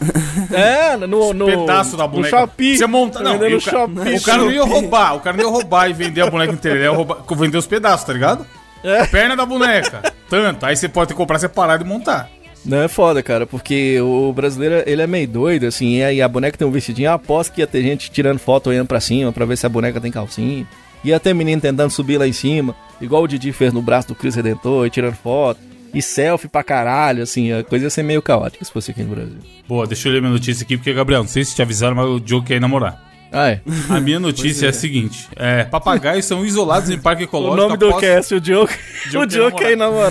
[0.54, 2.38] É, no, no Pedaço da No boneca.
[2.38, 2.76] Shopee.
[2.78, 3.20] Você monta.
[3.20, 4.14] Não, no o, ca- Shopee.
[4.14, 5.16] o cara não ia roubar.
[5.16, 6.76] O cara não ia roubar e vender a boneca inteira.
[6.78, 8.46] Ele ia roubar, vender os pedaços, tá ligado?
[8.84, 9.00] É.
[9.00, 10.02] A perna da boneca.
[10.28, 10.64] Tanto.
[10.64, 12.28] Aí você pode comprar separado e montar.
[12.64, 16.28] Não, é foda, cara, porque o brasileiro, ele é meio doido, assim, e aí a
[16.28, 19.46] boneca tem um vestidinho, aposto que ia ter gente tirando foto olhando pra cima pra
[19.46, 20.66] ver se a boneca tem calcinha.
[21.02, 24.14] Ia ter menino tentando subir lá em cima, igual o Didi fez no braço do
[24.14, 25.60] Cristo Redentor, e tirando foto.
[25.92, 29.14] E selfie pra caralho, assim, a coisa ia ser meio caótica se fosse aqui no
[29.14, 29.38] Brasil.
[29.66, 32.06] Boa, deixa eu ler minha notícia aqui, porque, Gabriel, não sei se te avisaram, mas
[32.06, 33.09] o Diogo quer namorar.
[33.32, 33.60] Ah, é.
[33.88, 34.68] A minha notícia é.
[34.70, 37.56] a seguinte: é, papagaios são isolados em parque O ecológico.
[37.56, 38.70] nome do cast, o Diogo.
[39.14, 39.56] O Diogo.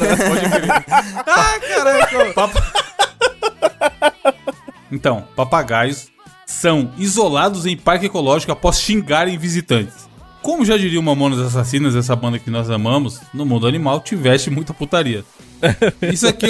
[0.18, 0.84] Pode crer.
[1.28, 2.34] ah, caraca!
[2.34, 2.74] Papa-
[4.92, 6.08] Então, papagaios
[6.46, 10.10] são isolados em parque ecológico após xingarem visitantes.
[10.42, 14.50] Como já diria o Mamonas Assassinas, essa banda que nós amamos, no mundo animal tiveste
[14.50, 15.24] muita putaria.
[16.02, 16.48] Isso aqui,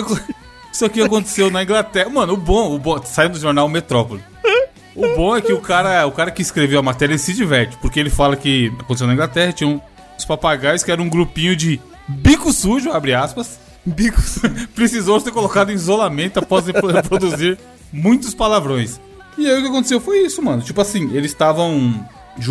[0.71, 2.09] isso aqui aconteceu na Inglaterra.
[2.11, 4.21] Mano, o bom, o bom, sai do jornal Metrópole.
[4.99, 7.77] O bom é que o cara, o cara que escreveu a matéria ele se diverte,
[7.77, 9.79] porque ele fala que aconteceu na Inglaterra, tinha um,
[10.17, 14.39] os papagaios que era um grupinho de bico sujo, abre aspas, Bicos.
[14.75, 16.65] precisou ser colocado em isolamento após
[17.07, 17.57] produzir
[17.91, 18.99] muitos palavrões.
[19.37, 20.61] E aí o que aconteceu foi isso, mano.
[20.61, 22.05] Tipo assim, eles estavam.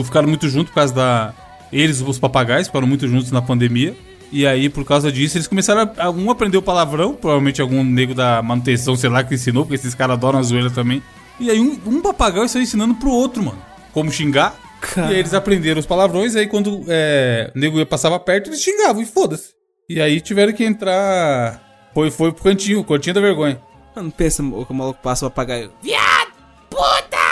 [0.05, 1.35] Ficaram muito juntos por causa da.
[1.73, 3.95] Eles, os papagaios, ficaram muito juntos na pandemia.
[4.31, 6.11] E aí, por causa disso, eles começaram a.
[6.11, 10.15] Um aprendeu palavrão, provavelmente algum nego da manutenção, sei lá, que ensinou, porque esses caras
[10.15, 11.03] adoram a zoeira também.
[11.41, 13.63] E aí, um, um papagaio saiu ensinando pro outro, mano.
[13.93, 14.55] Como xingar.
[14.81, 15.11] Cara.
[15.11, 18.49] E aí eles aprenderam os palavrões, e aí quando é, o nego ia passava perto,
[18.49, 19.51] eles xingavam, e foda-se.
[19.89, 21.91] E aí tiveram que entrar.
[21.95, 23.61] Foi, foi pro cantinho, cantinho da vergonha.
[23.97, 25.73] Mano, pensa o que o maluco passa o papagaio.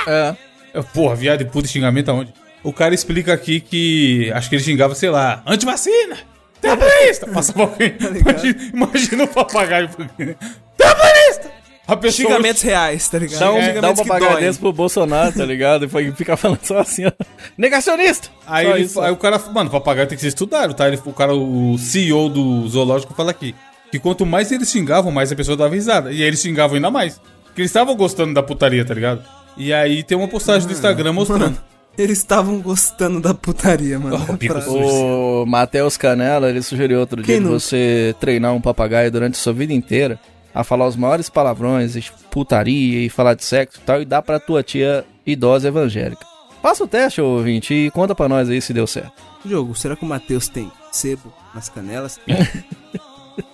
[0.08, 0.36] É.
[0.74, 2.32] É, Porra, viado e puta xingamento aonde?
[2.64, 4.30] O cara explica aqui que.
[4.34, 6.18] Acho que ele xingava, sei lá, antivacina!
[6.60, 7.26] Terrorista!
[7.28, 7.94] Passava alguém.
[8.00, 9.88] Imagina, imagina o papagaio.
[10.76, 11.52] Terrorista!
[11.86, 12.28] A pessoa.
[12.28, 13.38] Xingamentos reais, tá ligado?
[13.38, 14.40] Dá um, dá doem.
[14.40, 15.84] desse pro Bolsonaro, tá ligado?
[15.84, 17.12] E foi- fica falando só assim, ó.
[17.56, 18.28] Negacionista!
[18.46, 19.38] Aí, ele- isso, aí o cara.
[19.52, 20.88] Mano, o papagaio tem que ser estudado, tá?
[20.88, 23.54] Ele, o cara, o CEO do zoológico fala aqui.
[23.92, 26.10] Que quanto mais eles xingavam, mais a pessoa dava risada.
[26.12, 27.20] E aí eles xingavam ainda mais.
[27.44, 29.22] Porque eles estavam gostando da putaria, tá ligado?
[29.56, 31.56] E aí tem uma postagem do Instagram mostrando.
[31.96, 34.22] Eles estavam gostando da putaria, mano.
[34.28, 34.68] Oh, Pra-.
[34.68, 37.60] O Matheus Canela, ele sugeriu outro dia Quem de nunca?
[37.60, 40.18] você treinar um papagaio durante a sua vida inteira
[40.58, 44.40] a falar os maiores palavrões, putaria e falar de sexo e tal, e dar pra
[44.40, 46.24] tua tia idosa evangélica.
[46.62, 49.12] Faça o teste, ô ouvinte, e conta pra nós aí se deu certo.
[49.44, 52.18] Jogo, será que o Matheus tem sebo nas canelas?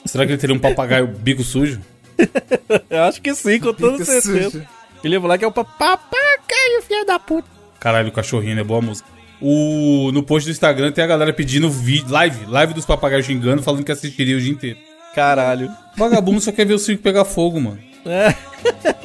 [0.05, 1.81] Será que ele teria um papagaio bico sujo?
[2.89, 4.51] Eu acho que sim, com toda certeza.
[4.51, 4.67] sujo.
[5.03, 7.49] Ele ia falar que é o pa- papagaio, filho da puta.
[7.81, 9.09] Caralho, o cachorrinho, é boa música.
[9.41, 13.63] O, no post do Instagram tem a galera pedindo vi- live, live dos papagaios xingando,
[13.63, 14.79] falando que assistiria o dia inteiro.
[15.15, 15.71] Caralho.
[15.97, 17.79] Vagabundo só quer ver o circo pegar fogo, mano.
[18.07, 18.35] É,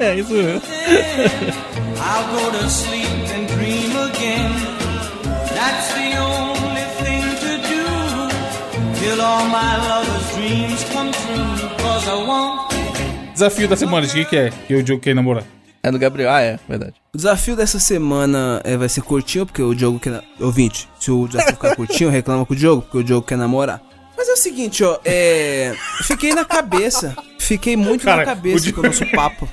[0.00, 0.60] é isso mesmo.
[1.96, 4.50] I'll go to sleep and dream again.
[5.54, 8.98] That's the only thing to do.
[9.00, 11.68] Till all my lover's dreams come true.
[11.82, 12.68] Cause I want
[13.34, 14.50] Desafio da semana, de quem que é?
[14.66, 15.44] Que o Diogo quer namorar.
[15.80, 16.28] É do Gabriel.
[16.30, 16.94] Ah, é, verdade.
[17.14, 20.10] O desafio dessa semana é, vai ser curtinho, porque o Diogo quer.
[20.10, 23.38] na- Ouvinte, se o desafio ficar curtinho, reclama com o Diogo, porque o Diogo quer
[23.38, 23.80] namorar.
[24.18, 25.76] Mas é o seguinte, ó, é.
[26.02, 27.16] Fiquei na cabeça.
[27.38, 29.48] Fiquei muito Cara, na cabeça o com o nosso papo.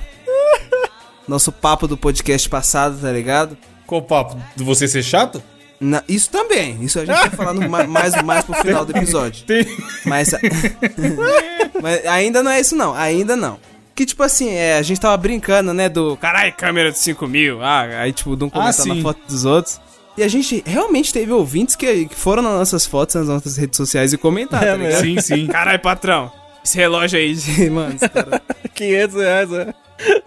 [1.28, 3.56] Nosso papo do podcast passado, tá ligado?
[3.86, 4.36] Qual o papo?
[4.56, 5.40] De você ser chato?
[5.78, 6.82] Na- isso também.
[6.82, 9.44] Isso a gente vai falar no, ma- mais, mais pro final do episódio.
[9.46, 9.64] Tem.
[10.04, 10.32] Mas,
[11.80, 12.92] mas ainda não é isso, não.
[12.92, 13.60] Ainda não.
[13.94, 15.88] Que tipo assim, é, a gente tava brincando, né?
[15.88, 17.62] Do caralho, câmera de 5 mil.
[17.62, 19.00] Ah, aí tipo, de um comentar na sim.
[19.02, 19.80] foto dos outros.
[20.16, 23.76] E a gente realmente teve ouvintes que, que foram nas nossas fotos, nas nossas redes
[23.76, 25.00] sociais e comentaram, É tá?
[25.00, 25.46] Sim, sim.
[25.46, 26.32] Caralho, patrão.
[26.64, 27.36] Esse relógio aí.
[27.70, 28.42] Mano, cara,
[28.74, 29.74] 500 reais, é.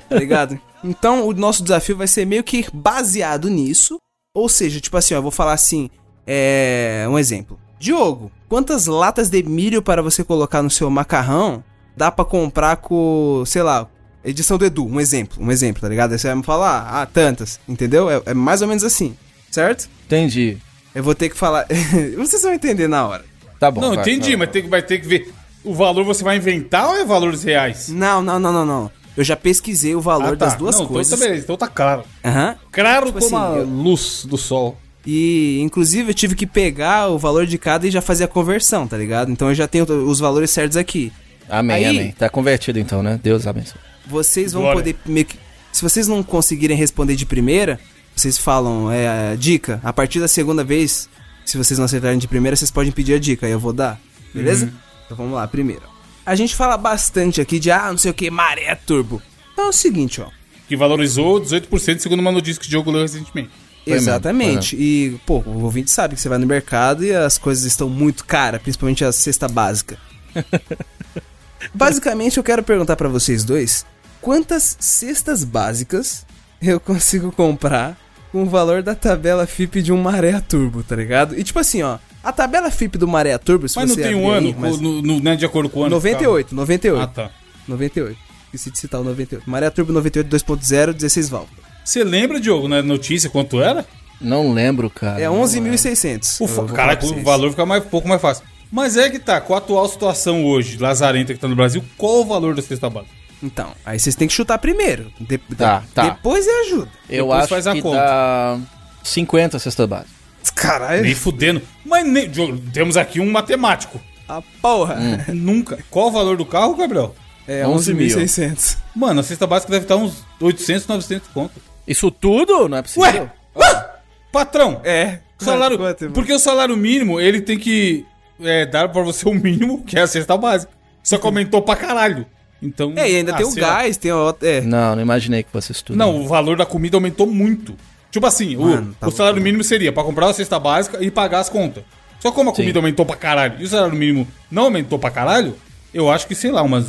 [0.08, 0.60] tá ligado?
[0.84, 3.99] Então, o nosso desafio vai ser meio que baseado nisso.
[4.34, 5.89] Ou seja, tipo assim, ó, eu vou falar assim,
[6.25, 7.08] é...
[7.10, 7.60] Um exemplo.
[7.80, 11.63] Diogo, quantas latas de milho para você colocar no seu macarrão
[11.97, 13.88] dá pra comprar com, sei lá,
[14.23, 16.12] edição do Edu, um exemplo, um exemplo, tá ligado?
[16.12, 18.10] Aí você vai me falar, ah, tantas, entendeu?
[18.10, 19.17] É, é mais ou menos assim,
[19.52, 19.90] certo?
[20.06, 20.58] Entendi.
[20.94, 21.66] Eu vou ter que falar...
[22.18, 23.26] Vocês vão entender na hora.
[23.60, 23.82] Tá bom.
[23.82, 25.32] Não, vai, entendi, vai, mas tem, vai ter que ver.
[25.64, 27.90] O valor você vai inventar ou é valores reais?
[27.90, 28.92] Não, não, não, não, não.
[29.18, 30.46] Eu já pesquisei o valor Ah, tá.
[30.46, 31.12] das duas não, coisas.
[31.12, 32.04] Então tá, beleza, então tá claro.
[32.24, 32.56] Aham.
[32.72, 34.78] Claro Tipo como assim, a eu- luz do sol.
[35.06, 38.88] E, inclusive, eu tive que pegar o valor de cada e já fazer a conversão,
[38.88, 39.32] tá ligado?
[39.32, 41.12] Então eu já tenho os valores certos aqui.
[41.50, 42.12] Amém, Aí- amém.
[42.12, 43.20] Tá convertido então, né?
[43.22, 43.80] Deus abençoe.
[44.08, 44.94] Vocês vão Glória.
[44.94, 45.28] poder.
[45.72, 47.80] Se vocês não conseguirem responder de primeira,
[48.20, 51.10] vocês falam, é, dica, a partir da segunda vez,
[51.46, 54.00] se vocês não acertarem de primeira, vocês podem pedir a dica, aí eu vou dar,
[54.34, 54.72] beleza?
[55.06, 55.84] Então vamos lá, primeiro.
[56.26, 59.22] A gente fala bastante aqui de, ah, não sei o que, maré turbo.
[59.54, 60.28] Então é o seguinte, ó.
[60.68, 63.50] Que valorizou 18% segundo uma notícia que o Diogo leu recentemente.
[63.88, 64.76] Exatamente.
[64.76, 68.26] E, pô, o ouvinte sabe que você vai no mercado e as coisas estão muito
[68.26, 69.98] caras, principalmente a cesta básica.
[71.74, 73.86] Basicamente, eu quero perguntar pra vocês dois:
[74.22, 76.26] quantas cestas básicas
[76.62, 77.98] eu consigo comprar
[78.32, 81.38] com o valor da tabela FIP de um Maré Turbo, tá ligado?
[81.38, 84.15] E tipo assim, ó, a tabela FIP do Maré Turbo, se Mas não você tem
[84.15, 85.89] um ano, aí, mas- no, no- não é de acordo com o ano.
[85.89, 87.12] do 98, 98, carro.
[87.12, 87.32] Ah, tá.
[87.68, 88.18] 98.
[88.46, 89.50] Esqueci de citar o 98.
[89.50, 91.63] Maré Turbo 98 2.0, 16 válvulas.
[91.86, 93.86] Você lembra, Diogo, na notícia quanto era?
[94.22, 95.20] Não lembro, cara.
[95.22, 96.39] É não 11.600.
[96.39, 98.44] O Eu fa- vou falar Caraca, o valor fica mais, um pouco mais fácil.
[98.72, 102.22] Mas é que tá, com a atual situação hoje, lazarenta que tá no Brasil, qual
[102.22, 103.13] o valor da cesta básica?
[103.41, 105.12] Então, aí vocês têm que chutar primeiro.
[105.19, 106.10] De- Tá, de- tá.
[106.10, 106.89] Depois é ajuda.
[107.10, 107.97] Eu Depois acho faz a que conta.
[107.97, 108.60] dá
[109.04, 110.13] 50 cestas básicas.
[110.56, 111.04] Caralho.
[111.04, 111.62] Nem fudendo.
[111.86, 112.30] Mas nem,
[112.73, 113.99] temos aqui um matemático.
[114.28, 114.95] A porra.
[115.34, 115.80] Nunca.
[115.89, 117.15] Qual o valor do carro, Gabriel?
[117.47, 118.08] É 11 mil.
[118.08, 118.78] 11.600.
[118.95, 121.54] Mano, a cesta básica deve estar uns 800, 900 conto.
[121.88, 122.67] Isso tudo?
[122.69, 123.30] Não é possível.
[123.56, 123.89] Ué!
[124.32, 124.82] Patrão!
[124.84, 125.19] É.
[125.39, 128.06] Salário, Quanto, porque o salário mínimo, ele tem que
[128.41, 130.71] é, dar pra você o mínimo, que é a cesta básica.
[131.02, 132.25] Só que aumentou pra caralho.
[132.62, 132.93] Então.
[132.95, 133.69] É, e ainda ah, tem o sei lá.
[133.76, 134.36] gás, tem o...
[134.41, 134.62] É.
[134.62, 135.98] Não, não imaginei que fosse isso tudo.
[135.98, 137.76] Não, o valor da comida aumentou muito.
[138.12, 141.10] Tipo assim, o- Mano, tá o, salário mínimo seria pra comprar a cesta básica e
[141.12, 141.84] pagar as contas.
[142.19, 142.63] Só como a Sim.
[142.63, 145.56] comida aumentou pra caralho e o salário mínimo não aumentou pra caralho,
[145.93, 146.88] eu acho que, sei lá, umas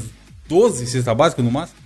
[0.48, 1.78] 12 cesta básica no máximo.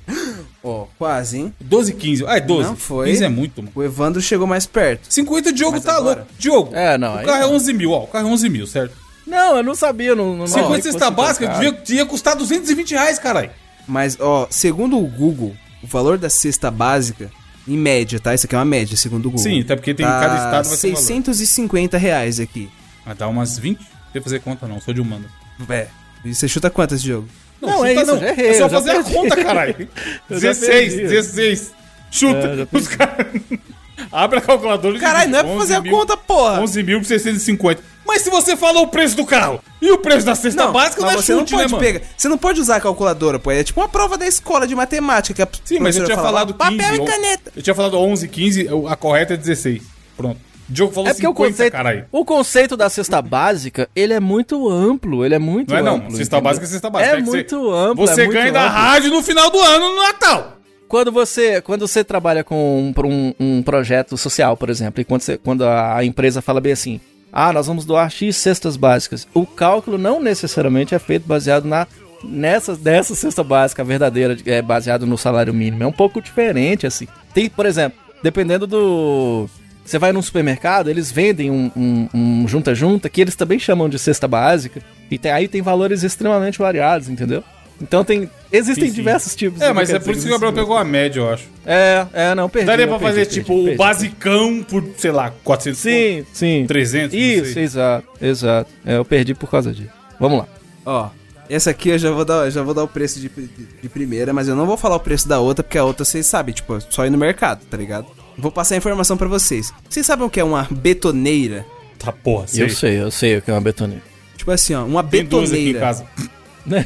[0.63, 1.55] Ó, quase, hein?
[1.61, 2.25] 12, 15.
[2.27, 2.69] Ah, é 12.
[2.71, 3.11] Não foi.
[3.11, 3.73] 15 é muito, mano.
[3.75, 5.13] O Evandro chegou mais perto.
[5.13, 6.21] 50 Diogo Mas tá agora?
[6.21, 6.33] louco.
[6.39, 7.55] Diogo, É, não, o carro é não.
[7.55, 8.05] 11 mil, ó.
[8.05, 8.97] O carro é 11 mil, certo?
[9.27, 10.15] Não, eu não sabia.
[10.15, 13.51] Não, não, 50 não, cesta básica devia, devia custar 220 reais, caralho.
[13.87, 17.31] Mas, ó, segundo o Google, o valor da cesta básica,
[17.67, 18.35] em média, tá?
[18.35, 19.45] Isso aqui é uma média, segundo o Google.
[19.45, 21.07] Sim, até porque tem tá cada estado vai ter um valor.
[21.07, 22.69] 650 reais aqui.
[23.07, 23.79] Ah, dá umas 20?
[23.81, 25.25] Não sei fazer conta não, sou de humano.
[25.69, 25.89] É.
[26.25, 27.29] E você chuta quantas, Diogo?
[27.61, 29.13] Não, é chuta isso, já errei, É só fazer a perdi.
[29.15, 29.75] conta, caralho.
[30.31, 31.09] Eu já 16, perdi.
[31.09, 31.73] 16.
[32.11, 32.39] Chuta.
[32.73, 33.27] É, Os caras...
[34.13, 36.61] Abre a calculadora e Caralho, não é pra fazer a 11 mil- conta, porra!
[36.63, 37.79] 11.650.
[38.07, 41.11] Mas se você falou o preço do carro e o preço da cesta básica, não
[41.11, 41.85] é você chute, não né, pode mano?
[41.85, 42.01] pegar.
[42.17, 43.51] Você não pode usar a calculadora, pô.
[43.51, 46.29] É tipo uma prova da escola de matemática que a Sim, mas eu tinha fala,
[46.29, 46.59] falado 15.
[46.79, 47.53] Papel ou- e caneta.
[47.57, 49.83] Eu tinha falado 11, 15, eu- a correta é 16.
[50.17, 50.37] Pronto.
[50.69, 52.07] O Diogo falou É porque 50, o conceito, caralho.
[52.11, 55.97] o conceito da cesta básica, ele é muito amplo, ele é muito Não é não,
[55.97, 56.11] amplo.
[56.17, 56.41] cesta entendeu?
[56.43, 57.13] básica é cesta básica.
[57.13, 58.75] É que muito você, amplo, Você é muito ganha da amplo.
[58.81, 60.59] rádio no final do ano no Natal.
[60.89, 65.21] Quando você, quando você trabalha com um, um, um projeto social, por exemplo, e quando,
[65.23, 66.99] você- quando a empresa fala bem assim,
[67.35, 71.87] ah, nós vamos doar X cestas básicas, o cálculo não necessariamente é feito baseado na
[72.23, 75.83] nessa dessa cesta básica verdadeira, é baseado no salário mínimo.
[75.83, 77.07] É um pouco diferente, assim.
[77.35, 79.47] Tem, por exemplo, dependendo do.
[79.85, 83.99] Você vai num supermercado, eles vendem um um- um junta-junta que eles também chamam de
[83.99, 84.81] cesta básica.
[85.11, 87.45] E tem- aí tem valores extremamente variados, entendeu?
[87.81, 88.31] Então tem.
[88.53, 88.97] Existem Sim, sim.
[88.97, 91.45] diversos tipos É, mas é por isso que o Gabriel pegou a média, eu acho.
[91.67, 92.67] é, é, não, perdi.
[92.67, 93.75] Daria pra perdi, fazer, perdi, tipo, perdi.
[93.75, 96.65] o basicão por, sei lá, 400 Sim, sim.
[96.67, 97.63] 300, não Isso, sei.
[97.65, 98.71] exato, exato.
[98.87, 99.91] É, eu perdi por causa disso.
[100.21, 100.49] Vamos lá.
[100.87, 101.09] Ó,
[101.51, 103.49] Essa aqui eu já vou dar, já vou dar o preço de, de,
[103.83, 106.25] de primeira, mas eu não vou falar o preço da outra, porque a outra vocês
[106.25, 108.07] sabem, tipo, só ir no mercado, tá ligado?
[108.39, 109.73] Vou passar a informação pra vocês.
[109.91, 111.67] Vocês sabem o que é uma betoneira?
[111.99, 112.63] Tá porra, sei.
[112.65, 114.03] Eu sei, eu sei o que é uma betoneira.
[114.37, 115.81] Tipo assim, ó, uma Tem duas aqui em betoneira.
[115.81, 116.07] casa.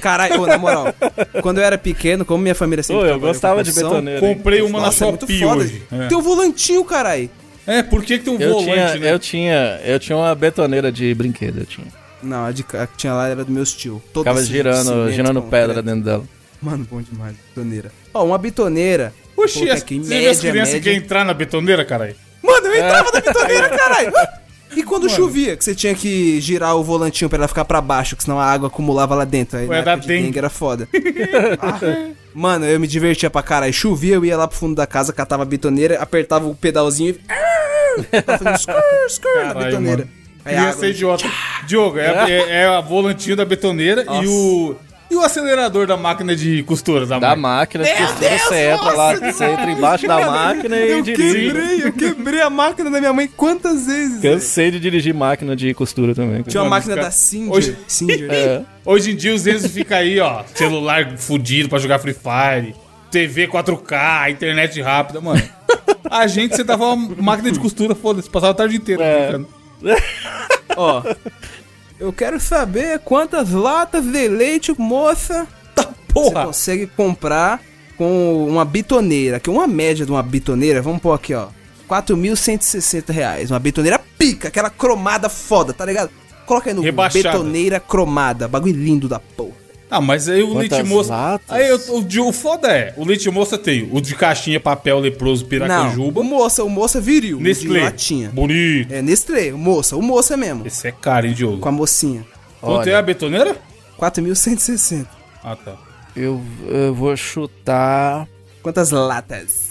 [0.01, 0.95] Caralho, ô, na moral,
[1.43, 4.27] quando eu era pequeno, como minha família sempre Ô, eu gostava de betoneira.
[4.27, 4.35] hein?
[4.35, 5.61] Comprei uma Nossa, é na muito Shopee foda.
[5.61, 5.83] hoje.
[5.93, 6.07] É.
[6.09, 7.31] Tem um volantinho, caralho.
[7.67, 9.13] É, por que, que tem um Eu volante, tinha, né?
[9.13, 11.87] eu tinha, eu tinha uma betoneira de brinquedo, eu tinha.
[12.23, 14.03] Não, a, de, a que tinha lá era do meus tio.
[14.13, 16.25] Todo Ficava esse girando, cimento, girando pedra dentro dela.
[16.61, 17.93] Mano, bom demais, betoneira.
[18.13, 19.13] Ó, uma bitoneira.
[19.37, 19.71] Oxi, você vê
[20.29, 20.81] as crianças média.
[20.81, 22.17] querem entrar na betoneira, caralho?
[22.43, 24.13] Mano, eu entrava na bitoneira, caralho.
[24.77, 28.15] E quando chovia, que você tinha que girar o volantinho pra ela ficar pra baixo,
[28.17, 29.59] que senão a água acumulava lá dentro.
[29.59, 30.39] Aí Ué, na de dengue.
[30.39, 30.89] era foda.
[31.61, 33.73] Ah, Mano, eu me divertia pra caralho.
[33.73, 38.23] Chovia, eu ia lá pro fundo da casa, catava a bitoneira, apertava o pedalzinho e...
[38.23, 38.57] Tava fazendo
[39.09, 39.97] skrr na Caralho, bitoneira.
[40.05, 40.11] mano.
[40.45, 40.89] Aí a Criança água...
[40.91, 41.25] idiota.
[41.67, 44.77] Diogo, é, é, é a volantinho da betoneira e o.
[45.11, 47.83] E o acelerador da máquina de costura da, Da máquina.
[47.83, 51.47] de costura, você entra lá, você entra embaixo da máquina e Eu dirige.
[51.47, 54.21] quebrei, eu quebrei a máquina da minha mãe quantas vezes?
[54.21, 56.43] Cansei de dirigir máquina de costura também.
[56.43, 57.53] Tinha uma máquina da Singer.
[57.53, 58.29] hoje- Singer.
[58.31, 58.63] É.
[58.85, 60.43] Hoje em dia os Enzo fica aí, ó.
[60.55, 62.75] Celular fudido pra jogar Free Fire.
[63.11, 65.43] TV 4K, internet rápida, mano.
[66.11, 69.03] A gente, você dava uma máquina de costura, foda-se, passava a tarde inteira.
[69.03, 69.21] É.
[69.33, 69.49] brincando.
[70.77, 71.03] Ó,
[72.01, 76.47] eu quero saber quantas latas de leite, moça, você Porra!
[76.47, 77.61] consegue comprar
[77.97, 79.39] com uma bitoneira.
[79.41, 81.49] Que uma média de uma bitoneira, vamos pôr aqui, ó.
[81.89, 83.51] 4.160 reais.
[83.51, 86.11] Uma bitoneira pica, aquela cromada foda, tá ligado?
[86.47, 87.31] Coloca aí no Rebaixada.
[87.31, 88.49] betoneira cromada.
[88.49, 89.68] Bagulho lindo da porra.
[89.91, 91.11] Ah, mas aí o Quantas leite moça.
[91.11, 91.51] latas?
[91.51, 91.77] Aí o,
[92.25, 96.21] o, o foda é, o leite moça tem o de caixinha, papel, leproso, Não, piracanjuba.
[96.21, 97.85] o moça, o moça viril, Nestlé.
[97.85, 98.29] latinha.
[98.31, 98.93] Bonito.
[98.93, 100.67] É, Nestlé, o moça, o moça mesmo.
[100.67, 101.59] Esse é caro, hein, Diogo?
[101.59, 102.25] Com a mocinha.
[102.61, 102.91] Quanto Olha.
[102.91, 103.57] é a betoneira?
[103.99, 105.07] 4.160.
[105.43, 105.77] Ah, tá.
[106.17, 108.27] Eu, eu vou chutar.
[108.63, 109.69] Quantas latas?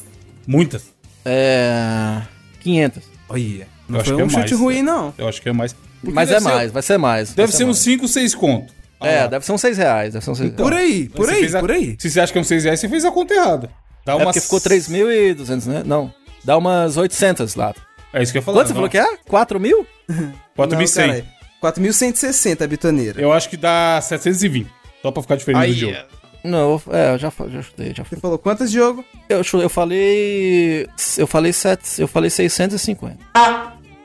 [0.47, 0.85] Muitas.
[1.25, 2.21] É.
[2.61, 3.03] 500.
[3.29, 5.13] Olha, não Eu acho foi que é um chute mais, ruim, não.
[5.17, 5.73] Eu acho que é mais.
[6.01, 7.33] Porque Mas é ser- mais, vai ser mais.
[7.33, 7.77] Deve ser uns mais.
[7.79, 8.73] 5, 6 conto.
[8.99, 9.27] Ah É, lá.
[9.27, 10.13] deve ser uns 6 reais.
[10.13, 11.95] Deve ser uns 6 Por aí, por aí, a- por aí.
[11.99, 13.69] Se você acha que é uns 6 reais, você fez a conta errada.
[14.05, 14.25] Dá É umas...
[14.25, 15.83] porque ficou 3.200, né?
[15.85, 16.13] Não.
[16.43, 17.73] Dá umas 800 lá.
[18.13, 18.59] É isso que eu ia falar.
[18.59, 19.17] Quanto você falou que é?
[19.27, 19.85] 4 mil?
[20.57, 21.07] 4.100.
[21.07, 21.25] Não, caralho.
[21.61, 23.21] 4.160 a bitoneira.
[23.21, 24.67] Eu acho que dá 720.
[25.01, 25.97] Só pra ficar diferente Aí, do Diogo.
[26.43, 28.19] Não, eu- é, eu já, já chutei, já Você fui.
[28.19, 29.03] falou quantas, Diogo?
[29.27, 30.87] Eu, eu falei.
[31.17, 32.01] Eu falei 7.
[32.01, 33.17] Eu falei 650.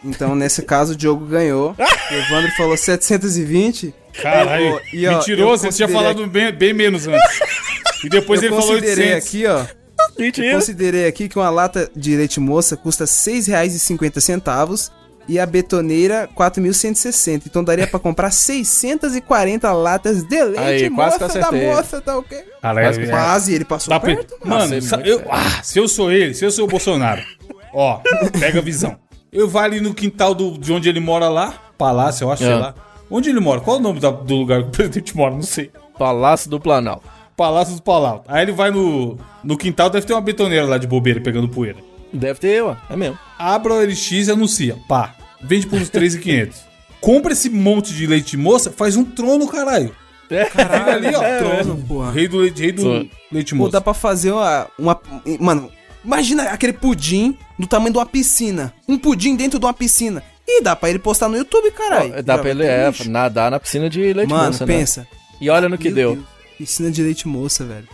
[0.05, 1.76] Então, nesse caso, o Diogo ganhou.
[1.78, 3.94] o Evandro falou 720.
[4.20, 7.40] Caralho, E, ó, eu mentiroso, você tinha falado bem, bem menos antes.
[8.05, 9.29] E depois eu ele falou considerei 800.
[9.29, 9.83] aqui, ó.
[10.18, 10.55] Mentira.
[10.55, 14.90] Considerei aqui que uma lata de leite moça custa R$ 6,50
[15.29, 17.42] e a betoneira 4.160.
[17.46, 22.01] Então daria pra comprar 640 latas de leite Aí, quase que moça eu da moça,
[22.01, 22.38] tá ok?
[22.61, 24.35] Caralho, Quase que- é- Quase, ele passou Tá perto.
[24.44, 25.29] Mano, é eu- perto.
[25.31, 27.22] ah, se eu sou ele, se eu sou o Bolsonaro,
[27.72, 28.01] ó,
[28.38, 28.98] pega a visão.
[29.33, 32.53] Eu vou ali no quintal do, de onde ele mora lá, palácio, eu acho, sei
[32.53, 32.57] É.
[32.57, 32.75] lá.
[33.12, 33.61] Onde ele mora?
[33.61, 35.35] Qual é o nome da- do lugar que o presidente mora?
[35.35, 35.70] Não sei.
[35.98, 37.05] Palácio do Planalto.
[37.37, 38.25] Palácio do Palau.
[38.29, 41.79] Aí ele vai no, no quintal, deve ter uma betoneira lá de bobeira pegando poeira.
[42.12, 42.77] Deve ter, ó.
[42.90, 43.18] É mesmo.
[43.38, 44.77] Abra o LX e anuncia.
[44.88, 46.61] Pá, vende por uns 3,500.
[47.01, 49.94] Compra esse monte de leite moça, faz um trono, caralho.
[50.29, 51.20] Fica ali, ó.
[51.38, 52.12] Trono, porra.
[52.12, 53.11] Rei do leite, rei do Trono.
[53.31, 53.72] leite Pô, moça.
[53.72, 55.01] dá pra fazer uma, uma.
[55.40, 55.70] Mano,
[56.05, 58.72] imagina aquele pudim do tamanho de uma piscina.
[58.88, 60.22] Um pudim dentro de uma piscina.
[60.54, 62.22] E dá pra ele postar no YouTube, caralho.
[62.22, 64.74] Dá pra ele é, nadar na piscina de leite Mano, moça, né?
[64.74, 65.08] pensa.
[65.40, 66.14] E olha no que Meu deu.
[66.16, 66.26] Deus,
[66.58, 67.88] Piscina de leite moça, velho.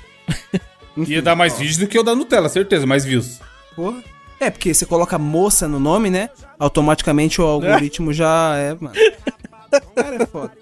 [1.06, 3.38] Ia dar mais vídeos do que o da Nutella, certeza, mais views.
[3.76, 4.02] Porra.
[4.40, 6.30] É, porque você coloca moça no nome, né?
[6.58, 8.94] Automaticamente o algoritmo já é, mano.
[9.94, 10.52] Cara, é foda.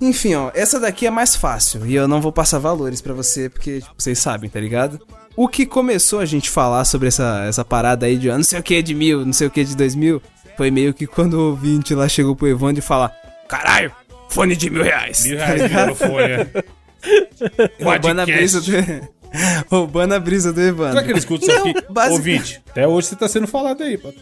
[0.00, 1.86] Enfim, ó, essa daqui é mais fácil.
[1.86, 5.00] E eu não vou passar valores pra você, porque tipo, vocês sabem, tá ligado?
[5.36, 8.58] O que começou a gente falar sobre essa, essa parada aí de ah, não sei
[8.58, 10.20] o que de mil, não sei o que de dois mil,
[10.60, 13.10] foi meio que quando o ouvinte lá chegou pro Evandro e fala:
[13.48, 13.90] Caralho,
[14.28, 15.24] fone de mil reais.
[15.24, 16.20] Mil reais de microfone,
[17.80, 17.82] é.
[17.82, 18.68] Roubando a brisa do.
[19.70, 20.92] Roubando a brisa do Evandro.
[20.92, 21.74] Será que ele escuta isso aqui?
[21.88, 24.12] basic- Ouvinte, até hoje você tá sendo falado aí, pô.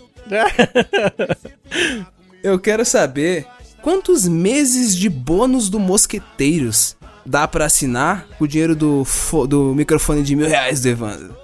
[2.41, 3.45] Eu quero saber
[3.83, 6.97] quantos meses de bônus do Mosqueteiros
[7.27, 11.37] dá pra assinar com o dinheiro do, fo- do microfone de mil reais do Evandro.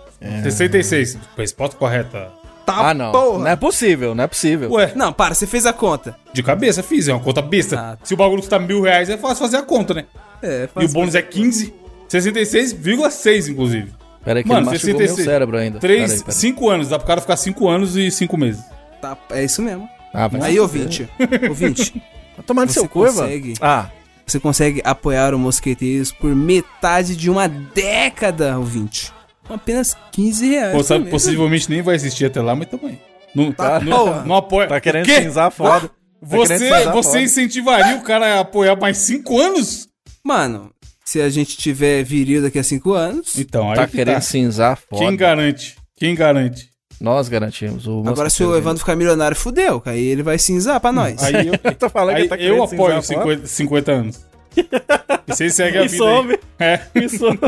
[0.44, 1.18] 66.
[1.36, 2.30] Resposta correta.
[2.64, 3.12] Tá Ah, não.
[3.12, 3.38] porra.
[3.40, 4.70] Não é possível, não é possível.
[4.72, 6.16] Ué, Não, para, você fez a conta.
[6.32, 7.78] de cabeça fiz, é uma conta besta.
[7.78, 7.98] Ah.
[8.02, 10.04] Se o bagulho custa mil reais, é fácil fazer a conta, né?
[10.42, 11.72] É, E o bônus é 15,
[12.08, 13.92] 66,6 inclusive.
[14.24, 15.16] Pera aí que Mano, ele mastigou 66.
[15.18, 15.78] meu cérebro ainda.
[15.78, 16.34] Pera 3, aí, pera aí.
[16.34, 18.62] 5 anos, dá pro cara ficar 5 anos e 5 meses.
[19.00, 19.88] Tá, é isso mesmo.
[20.12, 21.08] Ah, vai Aí, se ouvinte,
[21.48, 22.02] ouvinte,
[22.46, 23.54] Você seu cu, consegue.
[23.60, 23.86] Ah,
[24.26, 29.12] você consegue apoiar o Mosqueteiros por metade de uma década, ouvinte.
[29.46, 30.72] Com apenas 15 reais.
[30.76, 31.10] Pô, sabe, mês.
[31.10, 32.98] possivelmente nem vai existir até lá, mas também.
[33.34, 34.24] Não, Tá, não, porra.
[34.24, 34.68] não apoia.
[34.68, 35.88] Tá querendo cinzar foda.
[35.88, 37.20] Tá Você, você foda.
[37.20, 39.88] incentivaria o cara a apoiar mais 5 anos?
[40.24, 40.70] Mano,
[41.04, 43.38] se a gente tiver viril daqui a 5 anos.
[43.38, 44.20] Então, aí Tá que querendo tá.
[44.22, 45.04] cinzar foda.
[45.04, 45.76] Quem garante?
[45.96, 46.70] Quem garante?
[47.00, 47.86] Nós garantimos.
[47.86, 49.82] O Agora, se o Evandro ficar milionário, fudeu.
[49.84, 51.22] Aí ele vai cinzar pra nós.
[51.22, 53.46] Aí eu, Eu tô falando aí que tá eu apoio cinzar foda.
[53.46, 54.20] 50, 50 anos.
[54.56, 56.16] E vocês seguem a Me vida aí.
[56.16, 56.80] some, É.
[56.94, 57.38] me some.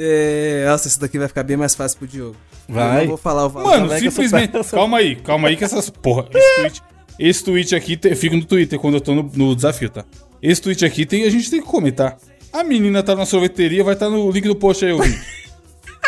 [0.00, 2.36] É, nossa, isso daqui vai ficar bem mais fácil pro Diogo.
[2.68, 3.00] Eu Vai.
[3.00, 3.68] não vou falar o valor.
[3.68, 4.54] Mano, eu simplesmente.
[4.54, 5.90] Eu Calma aí, calma aí que essas.
[5.90, 6.82] Porra, esse tweet.
[7.18, 10.04] Esse tweet aqui te- fica no Twitter quando eu tô no, no desafio, tá?
[10.40, 12.16] Esse tweet aqui tem, a gente tem que comentar.
[12.52, 15.18] A menina tá na sorveteria, vai estar no link do post aí, ouvinte.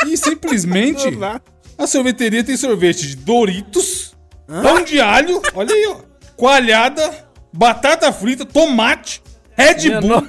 [0.07, 1.03] E simplesmente.
[1.77, 4.15] A sorveteria tem sorvete de Doritos,
[4.47, 5.97] pão de alho, olha aí, ó.
[6.37, 9.23] Coalhada, batata frita, tomate,
[9.57, 10.29] Red Minha Bull,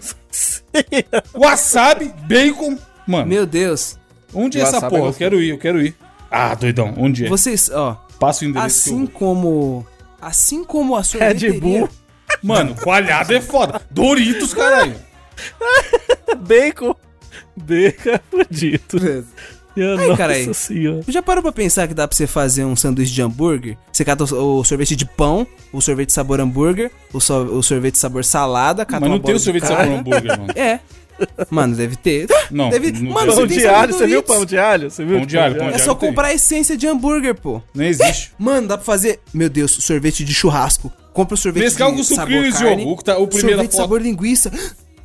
[1.33, 2.77] wasabi, bacon.
[3.07, 3.97] Mano, Meu Deus.
[4.33, 5.09] onde é essa é porra?
[5.09, 5.95] Eu quero ir, eu quero ir.
[6.29, 7.29] Ah, doidão, onde é?
[7.29, 8.05] Vocês, ó.
[8.19, 8.89] Passa o endereço.
[8.89, 9.85] Assim como.
[10.21, 11.51] Assim como a sorveteria.
[11.53, 11.89] Red Bull,
[12.41, 13.81] Mano, coalhada é foda.
[13.89, 14.95] Doritos, caralho.
[16.39, 16.95] bacon.
[17.55, 19.25] Bacon é fudido.
[19.77, 20.53] Aí, nossa carai.
[20.53, 21.01] senhora.
[21.07, 23.77] Já parou pra pensar que dá pra você fazer um sanduíche de hambúrguer?
[23.91, 27.97] Você cata o, o sorvete de pão, o sorvete sabor hambúrguer, o, so- o sorvete
[27.97, 29.77] sabor salada, cata Mas não tem o sorvete carne.
[29.77, 30.53] sabor hambúrguer, mano.
[30.57, 30.79] É.
[31.51, 32.27] Mano, deve ter.
[32.49, 33.35] Não, Deve- não Mano.
[33.35, 34.89] Pão de alho, você viu pão de alho?
[34.89, 36.09] Você viu Pão de alho, pão É de só alho tem.
[36.09, 37.61] comprar a essência de hambúrguer, pô.
[37.75, 38.31] Não existe.
[38.39, 39.19] Mano, dá pra fazer.
[39.31, 40.91] Meu Deus, sorvete de churrasco.
[41.13, 42.91] Compra o sorvete Nescau de com sabor sucrilhos, carne, Diogo.
[42.93, 44.51] O, que tá, o primeiro sorvete foto sabor linguiça.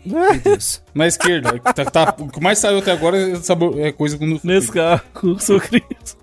[0.06, 0.82] Meu Deus.
[0.94, 1.58] na esquerda.
[1.58, 5.38] Tá, tá- o que mais saiu até agora é, é coisa com Nesse carro, com
[5.38, 6.16] sucrilhos.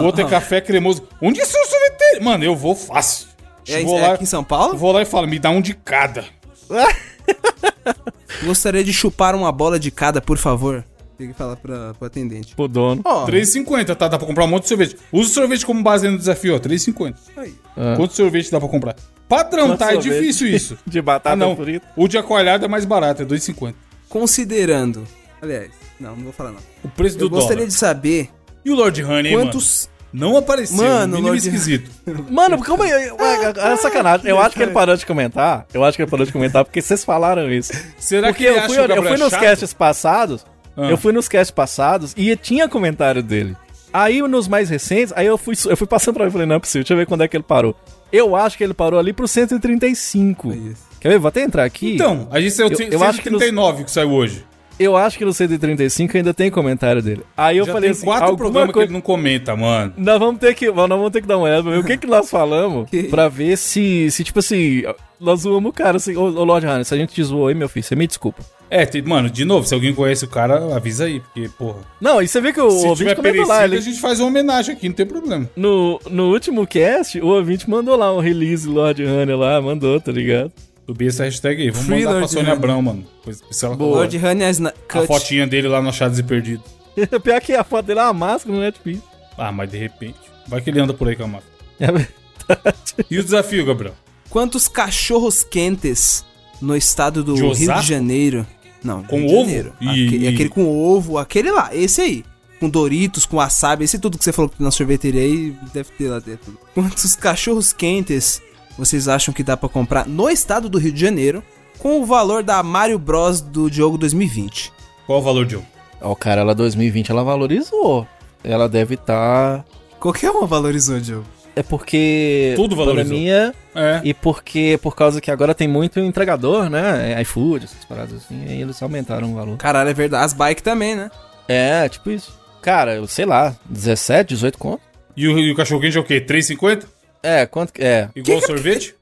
[0.00, 1.06] O outro é café cremoso.
[1.20, 2.22] Onde é seu sorvete?
[2.22, 3.28] Mano, eu vou fácil.
[3.66, 4.76] É, vou, é lá, aqui em São Paulo?
[4.76, 6.24] vou lá e falo, me dá um de cada.
[8.44, 10.84] Gostaria de chupar uma bola de cada, por favor.
[11.16, 12.54] Tem que falar pra, pro atendente.
[12.54, 13.02] Pro dono.
[13.04, 14.06] Ó, 3,50, tá?
[14.06, 14.96] Dá pra comprar um monte de sorvete.
[15.12, 16.58] Usa o sorvete como base no desafio, ó.
[16.60, 17.14] 3,50.
[17.36, 17.54] aí.
[17.76, 17.94] Ah.
[17.96, 18.94] Quanto sorvete dá pra comprar?
[19.28, 19.92] Padrão, Quanto tá?
[19.92, 20.78] É difícil isso.
[20.86, 21.54] De batata Ah, não.
[21.56, 21.86] frita.
[21.96, 23.74] O de aqualhada é mais barato, é 2,50.
[24.08, 25.06] Considerando.
[25.40, 26.60] Aliás, não, não vou falar não.
[26.82, 27.68] O preço do Eu gostaria dólar.
[27.68, 28.30] de saber
[28.64, 29.88] E o Lord Honey, quantos.
[29.88, 29.98] mano?
[30.10, 30.76] Não apareceu.
[30.78, 31.90] Mano, Mano, mínimo Lord- esquisito.
[32.30, 33.08] Mano, como é?
[33.08, 34.26] É sacanagem.
[34.28, 35.66] Eu acho que ele parou de comentar.
[35.72, 37.72] Eu acho que ele parou de comentar porque vocês falaram isso.
[37.98, 39.40] Será Porque que ele eu acha fui, eu fui é nos chato?
[39.42, 40.46] casts passados.
[40.74, 40.86] Ah.
[40.88, 43.54] Eu fui nos casts passados e tinha comentário dele.
[43.92, 46.56] Aí nos mais recentes, aí eu fui, eu fui passando pra ele e falei, não
[46.56, 47.74] é possível, deixa eu ver quando é que ele parou.
[48.12, 50.52] Eu acho que ele parou ali pro 135.
[51.00, 51.18] Quer ver?
[51.18, 51.94] Vou até entrar aqui.
[51.94, 54.44] Então, a gente saiu Eu- eu acho que nos- 139 que saiu hoje.
[54.78, 57.22] Eu acho que no 135 ainda tem comentário dele.
[57.36, 58.86] Aí eu Já falei tem assim, quatro alguma programas que coisa...
[58.86, 59.92] ele não comenta, mano.
[59.96, 61.96] Nós vamos ter que, nós vamos ter que dar uma olhada pra ver o que
[61.96, 63.04] que nós falamos Que?
[63.04, 64.82] pra ver se, se tipo assim,
[65.20, 67.54] nós zoamos o cara assim, ô, ô Lord Hannes, se a gente te zoou aí,
[67.54, 68.42] meu filho, você me desculpa.
[68.70, 71.78] É, tem- mano, de novo, se alguém conhece o cara, avisa aí, porque, porra.
[72.00, 74.20] Não, e você vê que o Se ouvinte tiver perecido, lá, a ele, gente faz
[74.20, 75.48] uma homenagem aqui, não tem problema.
[75.56, 80.12] no, no último cast, o ouvinte mandou lá um release Lord Hannes lá, mandou, tá
[80.12, 80.52] ligado?
[80.88, 81.70] Subi essa hashtag aí.
[81.70, 82.56] Vamos Free mandar pra Lord Sônia Honey.
[82.56, 83.06] Abrão, mano.
[83.22, 83.96] Pois, se ela Boa.
[83.98, 86.64] Lord Honey as na- a fotinha dele lá no Achados e Perdidos.
[87.22, 89.02] Pior que a foto dele é uma máscara no Netflix.
[89.36, 90.16] Ah, mas de repente.
[90.46, 91.52] Vai que ele anda por aí com a máscara.
[91.80, 92.78] É verdade.
[93.10, 93.94] E o desafio, Gabriel?
[94.30, 96.24] Quantos cachorros quentes
[96.60, 97.82] no estado do De Rio Osasco?
[97.82, 98.46] de Janeiro?
[98.82, 99.44] Não, Com Rio de ovo?
[99.44, 99.72] Janeiro.
[99.80, 102.24] E- Aque- e- Aquele com ovo, aquele lá, esse aí.
[102.58, 106.18] Com Doritos, com wasabi, esse tudo que você falou na sorveteria aí, deve ter lá
[106.18, 106.58] dentro.
[106.74, 108.42] Quantos cachorros quentes
[108.78, 111.42] vocês acham que dá pra comprar no estado do Rio de Janeiro
[111.78, 114.72] com o valor da Mario Bros do Diogo 2020?
[115.06, 115.66] Qual o valor, Diogo?
[116.00, 118.06] Ó, cara, ela 2020, ela valorizou.
[118.42, 119.64] Ela deve estar...
[119.98, 121.26] Qualquer uma valorizou, Diogo.
[121.56, 122.52] É porque...
[122.54, 123.04] Tudo valorizou.
[123.04, 124.00] pandemia É.
[124.04, 127.14] E porque, por causa que agora tem muito entregador, né?
[127.14, 129.56] É iFood, essas paradas assim, aí eles aumentaram o valor.
[129.56, 130.24] Caralho, é verdade.
[130.24, 131.10] As bikes também, né?
[131.48, 132.38] É, tipo isso.
[132.60, 134.82] Cara, eu sei lá, 17, 18 conto?
[135.16, 136.20] E o, e o cachorro quente é o quê?
[136.20, 136.86] 3,50?
[137.22, 138.08] É, quanto que é?
[138.14, 138.94] Igual o sorvete?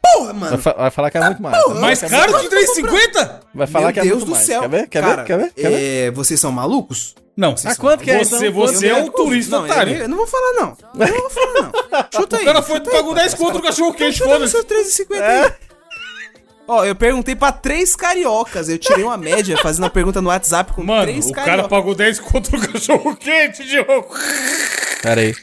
[0.00, 0.58] Porra, Vai, mano.
[0.58, 1.62] fa- vai falar que é muito mais.
[1.64, 3.40] Vai Mais falar caro que 3,50?
[3.54, 4.46] Vai falar Meu que é Deus muito do mais.
[4.46, 4.60] céu.
[4.62, 4.88] Quer ver?
[4.88, 5.24] Quer Cara, ver?
[5.26, 5.52] Quer ver?
[5.52, 6.06] Quer ver?
[6.06, 7.14] é, vocês são malucos?
[7.36, 7.54] Não.
[7.64, 8.52] Ah, quanto que é, Você, então?
[8.52, 9.92] você é um turista não, otário.
[9.94, 10.76] Eu, eu não vou falar, não.
[10.94, 11.72] Eu não vou falar, não.
[12.20, 12.42] Chuta aí.
[12.42, 14.52] O cara foi, pagou 10 conto no cachorro quente, foda-se.
[14.52, 15.42] seu 3,50 É.
[15.44, 15.52] aí.
[16.66, 18.68] Ó, eu perguntei pra três cariocas.
[18.70, 21.70] Eu tirei uma média fazendo a pergunta no WhatsApp com Mano, três o cara cariocas.
[21.70, 24.08] pagou 10 conto no cachorro quente, Diogo.
[25.02, 25.34] Pera aí.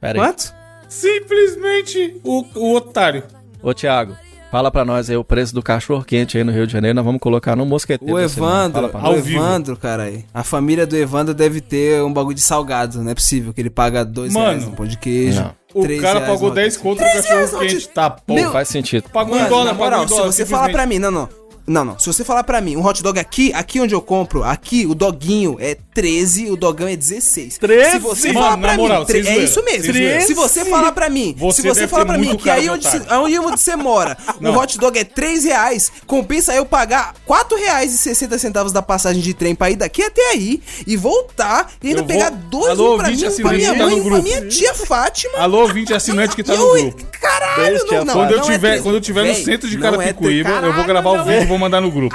[0.00, 0.26] Pera aí.
[0.26, 0.54] Quanto?
[0.88, 3.22] Simplesmente o, o otário.
[3.62, 4.16] Ô, Thiago,
[4.50, 6.94] Fala pra nós aí o preço do cachorro quente aí no Rio de Janeiro.
[6.96, 8.14] Nós vamos colocar no mosqueteiro.
[8.14, 9.14] O Evandro, pra o.
[9.14, 10.24] Evandro, cara aí.
[10.32, 13.68] A família do Evandro deve ter um bagulho de salgado, não é possível que ele
[13.68, 14.46] paga dois Mano.
[14.46, 15.42] reais no pão de queijo.
[15.42, 15.54] Não.
[15.74, 17.88] O três cara pagou no- 10 conto no cachorro quente.
[17.90, 18.32] Tá, pô.
[18.34, 19.10] Meu- Faz sentido.
[19.10, 20.32] Pagou um Mano, dólar, na pagou moral, um dólar.
[20.32, 21.28] se você falar pra mim, não, não.
[21.68, 21.98] Não, não.
[21.98, 24.94] Se você falar pra mim, um hot dog aqui, aqui onde eu compro, aqui o
[24.94, 27.58] doguinho é 13, o dogão é 16.
[27.58, 27.90] 13?
[27.92, 29.84] Se você Mano, falar pra moral, mim, tre- sem é isso mesmo.
[29.84, 30.20] sem zoeira.
[30.22, 33.04] Se você falar pra mim, Você se você falar pra mim que aí onde, otário.
[33.06, 34.56] você- onde você mora, o Não.
[34.56, 39.20] hot dog é 3 reais, compensa eu pagar 4 reais e 60 centavos da passagem
[39.20, 42.68] de trem pra ir daqui até aí e voltar e ainda Eu vou- pegar dois
[42.70, 44.22] Alô, um pra mim, pra assinante minha tá mãe, pra grupo.
[44.22, 45.38] minha tia Fátima.
[45.38, 47.04] Alô, ouvinte assinante que tá no eu- grupo.
[47.20, 48.82] Caralho, não, não, Quando eu não é tiver, 13.
[48.82, 51.66] quando eu tiver no centro de é Carapicuíba, tre- eu vou gravar não e vou
[51.66, 52.14] mandar no grupo.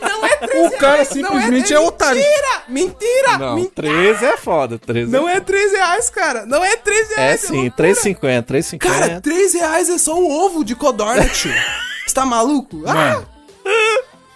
[0.00, 2.20] Não é 13 O cara reais, simplesmente não é otário.
[2.20, 2.62] Mentira!
[2.68, 3.38] Mentira!
[3.38, 3.72] Não, mentira.
[3.74, 4.78] 13 é foda.
[4.78, 6.46] 13 Não é 13 reais, cara.
[6.46, 7.40] Não é 13 É reais.
[7.40, 7.88] sim, loucura.
[7.88, 8.78] 3,50, 3,50.
[8.78, 11.52] Cara, 13 reais é só o ovo de codorna, tio.
[12.06, 12.76] Você tá maluco?
[12.78, 13.26] Mano,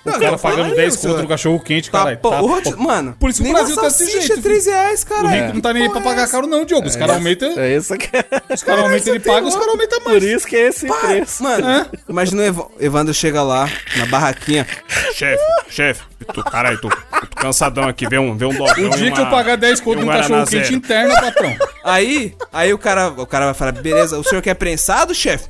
[0.05, 2.16] o Não, cara não, pagando aí, 10 seu- conto no cachorro quente, Tá, caralho.
[2.18, 2.76] tá, o pô.
[2.76, 5.07] Mano, Por isso que o Brasil uma tá desse salsicha jeito, é 13 reais, O
[5.07, 5.28] cara.
[5.28, 6.86] rico não tá nem aí pra pagar caro, não, Diogo.
[6.88, 7.59] Os caras aumentam.
[7.59, 8.24] É isso que é.
[8.53, 10.18] Os caras aumentam, ele paga, os caras aumentam mais.
[10.18, 11.42] Por isso que é esse preço.
[11.42, 14.66] Mano, imagina o Ev- Evandro chega lá, na barraquinha.
[15.14, 19.09] Chefe, chefe, tu, caralho, tô, tô cansadão aqui, vê um, vê um dogão O dia
[19.09, 21.55] e que eu uma- pagar 10 e conto um cachorro quente interno, patrão.
[21.84, 25.48] Aí, aí o cara, o cara vai falar, beleza, o senhor quer prensado, chefe?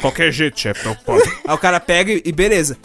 [0.00, 1.22] Qualquer jeito, chefe, tô ocupado.
[1.46, 2.76] Aí o cara pega e beleza.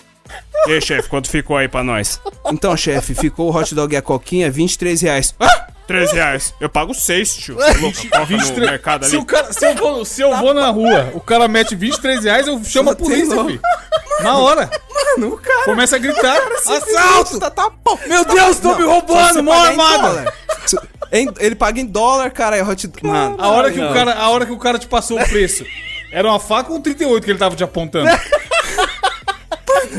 [0.67, 2.19] E aí, chefe, quanto ficou aí pra nós?
[2.51, 5.35] Então, chefe, ficou o hot dog e a coquinha, 23 reais.
[5.39, 6.53] Ah, 13 reais.
[6.59, 7.55] Eu pago 6, tio.
[7.55, 7.99] Tá louco?
[8.19, 9.23] No 23 mercado Se, ali.
[9.23, 12.47] o cara, se eu, vou, se eu vou na rua, o cara mete 23 reais,
[12.47, 13.61] eu chamo a polícia, filho.
[14.21, 14.69] Na hora.
[14.91, 15.65] Mano, o cara.
[15.65, 16.39] Começa a gritar.
[16.65, 17.39] Assalto!
[17.39, 17.99] Tá, tá, pô.
[18.07, 20.33] Meu Deus, tão me roubando, mão armada.
[21.11, 22.57] Ele paga em dólar, cara.
[22.57, 23.91] É hot Mano, A hora, que Não.
[23.91, 25.65] o cara, a hora que o cara te passou o preço,
[26.11, 28.09] era uma faca ou um 38 que ele tava te apontando?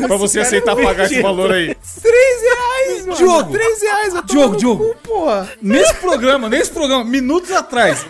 [0.07, 1.75] pra você aceitar pagar esse valor aí.
[2.03, 3.17] 3 reais, mano.
[3.17, 3.53] Diogo.
[3.53, 4.85] 3 reais, eu tô Diogo, Diogo.
[4.85, 5.53] cu, porra.
[5.61, 8.07] Nesse programa, nesse programa, minutos atrás,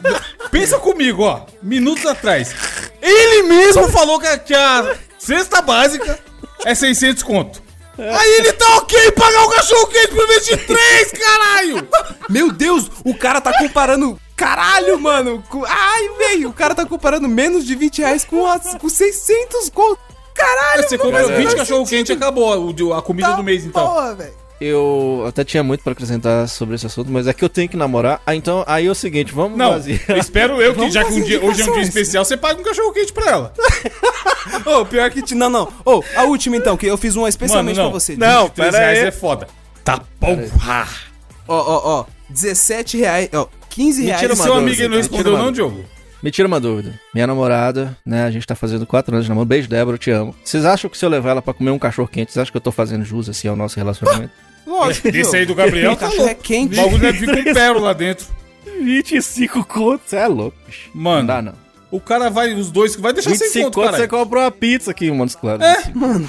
[0.51, 2.55] pensa comigo, ó, minutos atrás,
[3.01, 6.19] ele mesmo falou que a, que a cesta básica
[6.65, 7.67] é 600 conto.
[7.99, 11.89] Aí ele tá ok pagar o cachorro quente por 23, caralho!
[12.29, 14.21] Meu Deus, o cara tá comparando.
[14.37, 15.43] Caralho, mano.
[15.67, 16.51] Ai, velho.
[16.51, 19.99] O cara tá comparando menos de 20 reais com, as, com 600 conto.
[20.37, 21.37] Caralho, Você é.
[21.39, 23.87] 20 cachorro quente e acabou o a comida do mês, então.
[23.87, 24.33] Porra, velho.
[24.59, 27.77] Eu até tinha muito pra acrescentar sobre esse assunto, mas é que eu tenho que
[27.77, 28.23] namorar.
[28.27, 30.03] Ah, então, aí é o seguinte, vamos Não, fazer.
[30.17, 32.59] espero eu que, Vamos já que um dia, hoje é um dia especial, você paga
[32.59, 33.53] um cachorro quente pra ela.
[34.65, 35.21] Ô, pior que.
[35.21, 35.71] ti- Não, não.
[35.85, 37.91] Ô, a última então, que eu fiz uma Mano, especialmente não.
[37.91, 38.17] pra você.
[38.17, 39.05] Não, 23 pera reais aí.
[39.07, 39.47] é foda.
[39.85, 40.89] Tá porra.
[41.47, 42.05] Ó, ó, ó.
[42.31, 43.29] 17 reais.
[43.35, 44.23] Ó, 15 reais.
[44.23, 45.53] Mentira, Seu amigo não Zé, respondeu não.
[45.53, 45.85] Diogo?
[46.27, 46.99] Me tira uma dúvida.
[47.15, 48.25] Minha namorada, né?
[48.25, 49.47] A gente tá fazendo 4 anos de namoro.
[49.47, 50.35] Beijo, Débora, eu te amo.
[50.43, 52.57] Vocês acham que se eu levar ela pra comer um cachorro quente, vocês acham que
[52.57, 54.33] eu tô fazendo jus assim ao nosso relacionamento?
[54.67, 55.07] Lógico.
[55.07, 56.73] Esse aí do Gabriel tá cachorro é quente.
[56.81, 58.27] O bagulho deve vir com pérola lá dentro.
[58.83, 60.91] 25 contos, é louco, bicho.
[60.93, 61.53] Mano, Não dá, não.
[61.93, 63.97] o cara vai, os dois, vai deixar sem 25 conto, cara.
[63.97, 65.65] você compra uma pizza aqui em Montes Claros.
[65.65, 65.77] É.
[65.79, 66.27] assim.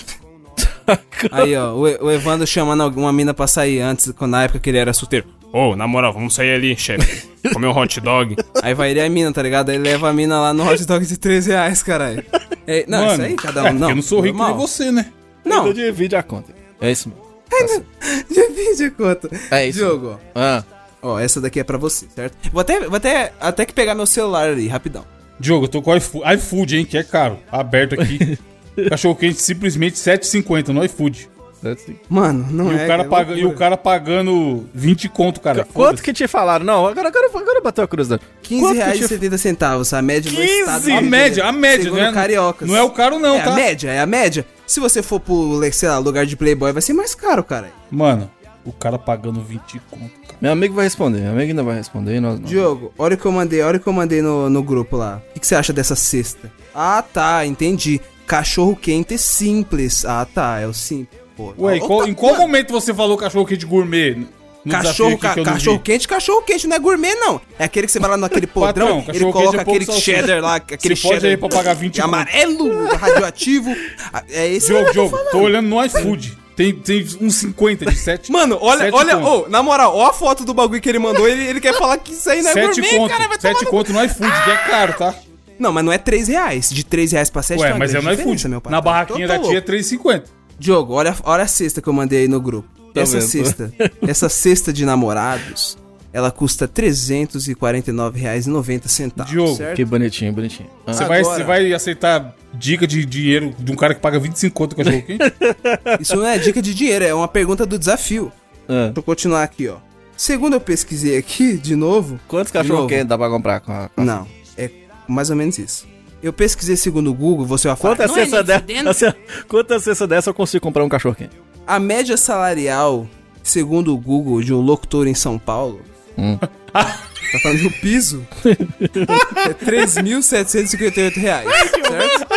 [1.31, 4.69] Aí, ó, o, o Evandro chamando uma mina pra sair antes, quando- na época que
[4.69, 5.25] ele era solteiro.
[5.57, 7.27] Ô, na moral, vamos sair ali, chefe.
[7.51, 8.35] Comer um hot dog.
[8.61, 9.69] Aí vai ele e a mina, tá ligado?
[9.69, 12.23] Aí leva a mina lá no hot dog de 13 reais, caralho.
[12.67, 13.65] É, não, Mano, isso aí, cada é, um.
[13.65, 14.55] porque Não, eu não sou rico normal.
[14.55, 15.11] nem você, né?
[15.43, 16.53] Não, Eu divide a conta.
[16.79, 17.85] É isso mesmo.
[18.29, 19.29] divide a conta.
[19.49, 19.79] É isso.
[19.79, 20.17] Diogo, ó.
[20.35, 20.63] Ah,
[21.01, 22.35] Ó, essa daqui é pra você, certo?
[22.51, 25.05] Vou até, vou até, até que pegar meu celular ali, rapidão.
[25.39, 27.39] Diogo, eu tô com o iFood, iFood, hein, que é caro.
[27.51, 28.37] Aberto aqui.
[28.89, 31.29] Cachorro quente simplesmente 7,50 no iFood.
[31.63, 31.75] É.
[32.09, 32.83] Mano, não E, é.
[32.83, 35.65] o cara é paga, e o cara pagando 20 conto, cara.
[35.73, 36.65] Quanto que te falaram?
[36.65, 38.21] Não, agora, agora, agora bateu a curiosidade.
[38.43, 40.51] 15 Quanto reais e te- 70 centavos, a média no 15?
[40.51, 40.83] estado.
[40.83, 42.67] do A média, a média, segundo não é, Cariocas.
[42.69, 43.51] não é o caro não, é tá?
[43.51, 44.45] a média, é a média.
[44.65, 47.71] Se você for pro, sei lá, lugar de Playboy, vai ser mais caro, cara.
[47.89, 48.29] Mano,
[48.65, 50.37] o cara pagando 20 conto, cara.
[50.41, 52.19] Meu amigo vai responder, meu amigo ainda vai responder.
[52.19, 54.61] Nós, nós- Diogo, olha o que eu mandei, olha o que eu mandei no, no
[54.61, 55.21] grupo lá.
[55.29, 56.51] O que, que você acha dessa cesta?
[56.75, 57.99] Ah, tá, entendi.
[58.27, 60.03] Cachorro quente simples.
[60.05, 61.19] Ah, tá, é o simples.
[61.37, 64.25] Pô, Ué, qual, tá- em qual mano, momento você falou cachorro quente gourmet?
[64.69, 65.83] Cachorro, ca- que cachorro vi?
[65.83, 67.39] quente, cachorro quente, não é gourmet, não.
[67.57, 70.41] É aquele que você vai lá naquele podrão, Patrão, ele cachorro coloca é aquele cheddar
[70.41, 72.03] lá, aquele Você pode cheddar aí pra pagar 20 conto.
[72.03, 73.73] amarelo, radioativo.
[74.11, 75.31] Ah, É esse Diogo, eu tô Diogo, falando.
[75.31, 76.37] tô olhando no iFood.
[76.57, 78.31] Tem, tem uns 50 de 7.
[78.31, 81.29] Mano, olha, Sete olha, ô, na moral, ó a foto do bagulho que ele mandou,
[81.29, 83.11] ele, ele quer falar que isso aí não é 7 gourmet, conto.
[83.11, 85.15] cara, vai 7 tomar no- conto no iFood, que é caro, tá?
[85.59, 86.69] Não, mas não é 3 reais.
[86.71, 88.47] De 3 reais pra 7 Ué, mas é no iFood.
[88.49, 88.75] meu patrão.
[88.77, 89.67] Na barraquinha Tô- tô da tia é louco.
[89.71, 90.23] 3,50.
[90.59, 92.67] Diogo, olha, olha a cesta que eu mandei aí no grupo.
[92.93, 93.29] Tô essa vendo.
[93.29, 95.77] cesta, essa cesta de namorados,
[96.11, 99.25] ela custa R$ 349,90.
[99.25, 99.75] Diogo, certo?
[99.75, 100.69] Que bonitinho, bonitinho.
[100.85, 100.93] Ah.
[100.93, 104.75] Você vai, você vai aceitar dica de dinheiro de um cara que paga 25 conto
[104.75, 105.23] com cachorro quente?
[106.01, 108.31] Isso não é dica de dinheiro, é uma pergunta do desafio.
[108.67, 108.85] Ah.
[108.85, 109.77] Deixa eu continuar aqui, ó.
[110.15, 112.19] Segundo eu pesquisei aqui, de novo.
[112.27, 113.89] Quantos cachorro quente dá pra comprar com a...
[113.89, 114.27] com a- Não,
[114.57, 114.71] é
[115.07, 115.85] mais ou menos isso.
[116.27, 117.95] Eu pesquisei segundo o Google, você vai falar.
[117.95, 118.89] Quantas "Não é cestas nem dessa, fudendo".
[118.89, 119.05] assim,
[119.47, 121.37] quantas cestas dessa eu consigo comprar um cachorro quente?
[121.65, 123.07] A média salarial,
[123.41, 125.79] segundo o Google, de um locutor em São Paulo.
[126.17, 126.37] Hum.
[126.73, 128.27] tá falando do piso?
[128.43, 131.47] é 3.758 reais.
[131.49, 132.27] certo?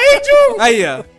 [0.61, 1.03] Aí, ó.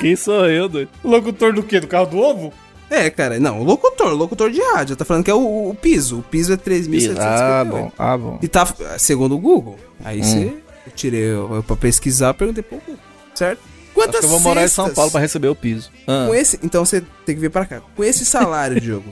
[0.00, 0.90] Quem sou eu, doido?
[1.04, 1.80] Locutor do quê?
[1.80, 2.52] Do carro do ovo?
[2.92, 4.94] É, cara, não, o locutor, o locutor de rádio.
[4.96, 6.18] Tá falando que é o, o piso.
[6.18, 7.16] O piso é 3.758.
[7.18, 8.38] Ah, bom, ah, bom.
[8.42, 8.66] E tá,
[8.98, 9.78] segundo o Google.
[10.04, 10.22] Aí Hum.
[10.24, 10.54] você.
[10.86, 12.98] Eu tirei eu, pra pesquisar, perguntei pro Google.
[13.34, 13.60] Certo?
[13.94, 15.90] Quantas Acho que eu vou morar em São Paulo pra receber o piso.
[16.06, 16.26] Ah.
[16.28, 17.80] Com esse, então você tem que vir pra cá.
[17.96, 19.08] Com esse salário, Diogo,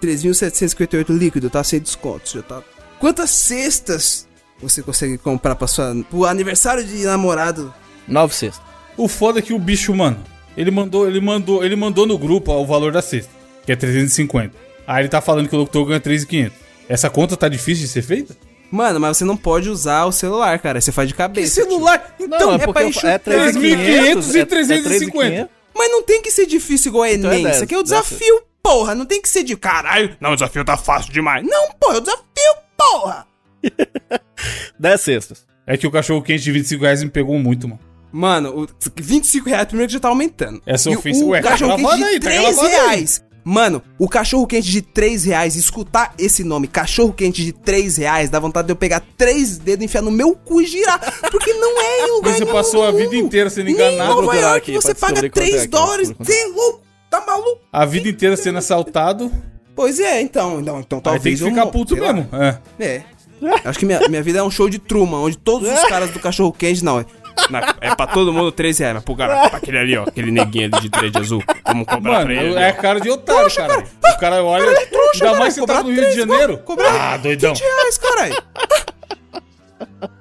[0.00, 2.62] 3.758 líquido, tá sem desconto, já tá.
[2.98, 4.26] Quantas cestas
[4.60, 7.72] você consegue comprar para sua pro aniversário de namorado?
[8.06, 8.62] Nove cestas.
[8.96, 10.18] O foda é que o bicho, mano,
[10.56, 13.30] ele mandou, ele mandou, ele mandou no grupo ó, o valor da cesta,
[13.64, 14.54] que é 350.
[14.86, 16.52] Aí ele tá falando que o locutor ganha 3.500.
[16.88, 18.36] Essa conta tá difícil de ser feita?
[18.70, 20.80] Mano, mas você não pode usar o celular, cara.
[20.80, 21.62] Você faz de Que cabeça.
[21.62, 22.14] celular?
[22.18, 23.30] Então, é é pra porque encher é o teto.
[23.30, 25.36] 3.500 e é 350.
[25.36, 25.48] tio.
[25.74, 27.52] Mas não tem que ser difícil igual a Então é Enem.
[27.52, 28.94] Isso aqui é o desafio, porra.
[28.94, 30.16] Não tem que ser de caralho.
[30.20, 31.46] Não, o desafio tá fácil demais.
[31.46, 33.26] Não, porra, é o desafio, porra.
[34.78, 35.44] 10 cestas.
[35.66, 37.80] É que o cachorro quente de 25 reais me pegou muito, mano.
[38.12, 40.60] Mano, o 25 reais primeiro que já tá aumentando.
[40.66, 42.72] Essa E ofensa- O ué, tá cachorro quente de aí, tá 3 gravado aí.
[42.72, 43.24] reais.
[43.44, 48.30] Mano, o cachorro quente de 3 reais, escutar esse nome, cachorro quente de 3 reais,
[48.30, 51.00] dá vontade de eu pegar três dedos, enfiar no meu cu e girar.
[51.28, 54.12] Porque não é em lugar Mas você passou a vida inteira sendo Nem enganado.
[54.12, 56.12] Em Nova York aqui você paga descobrir quanto é 3 aqui, dólares.
[56.18, 56.82] Você é louco?
[57.10, 57.60] Tá maluco?
[57.72, 59.30] A vida inteira sendo assaltado,
[59.74, 60.60] Pois é, então.
[60.60, 62.28] Então, então aí tem talvez que ficar puto mesmo.
[62.32, 62.58] É.
[62.78, 63.02] É.
[63.64, 66.20] Acho que minha, minha vida é um show de Truman, onde todos os caras do
[66.20, 67.06] cachorro quente, não, é.
[67.50, 70.30] Não, é pra todo mundo 13 reais, mas pro cara, pra aquele ali, ó, aquele
[70.30, 72.54] neguinho ali de trade azul, vamos comprar Mano, pra ele.
[72.54, 72.80] é ó.
[72.80, 73.84] cara de otário, cara.
[74.14, 74.78] O cara olha.
[75.14, 76.60] ainda mais você tá no Rio de Janeiro.
[77.00, 77.52] Ah, doidão.
[77.54, 78.42] 20 reais, caralho.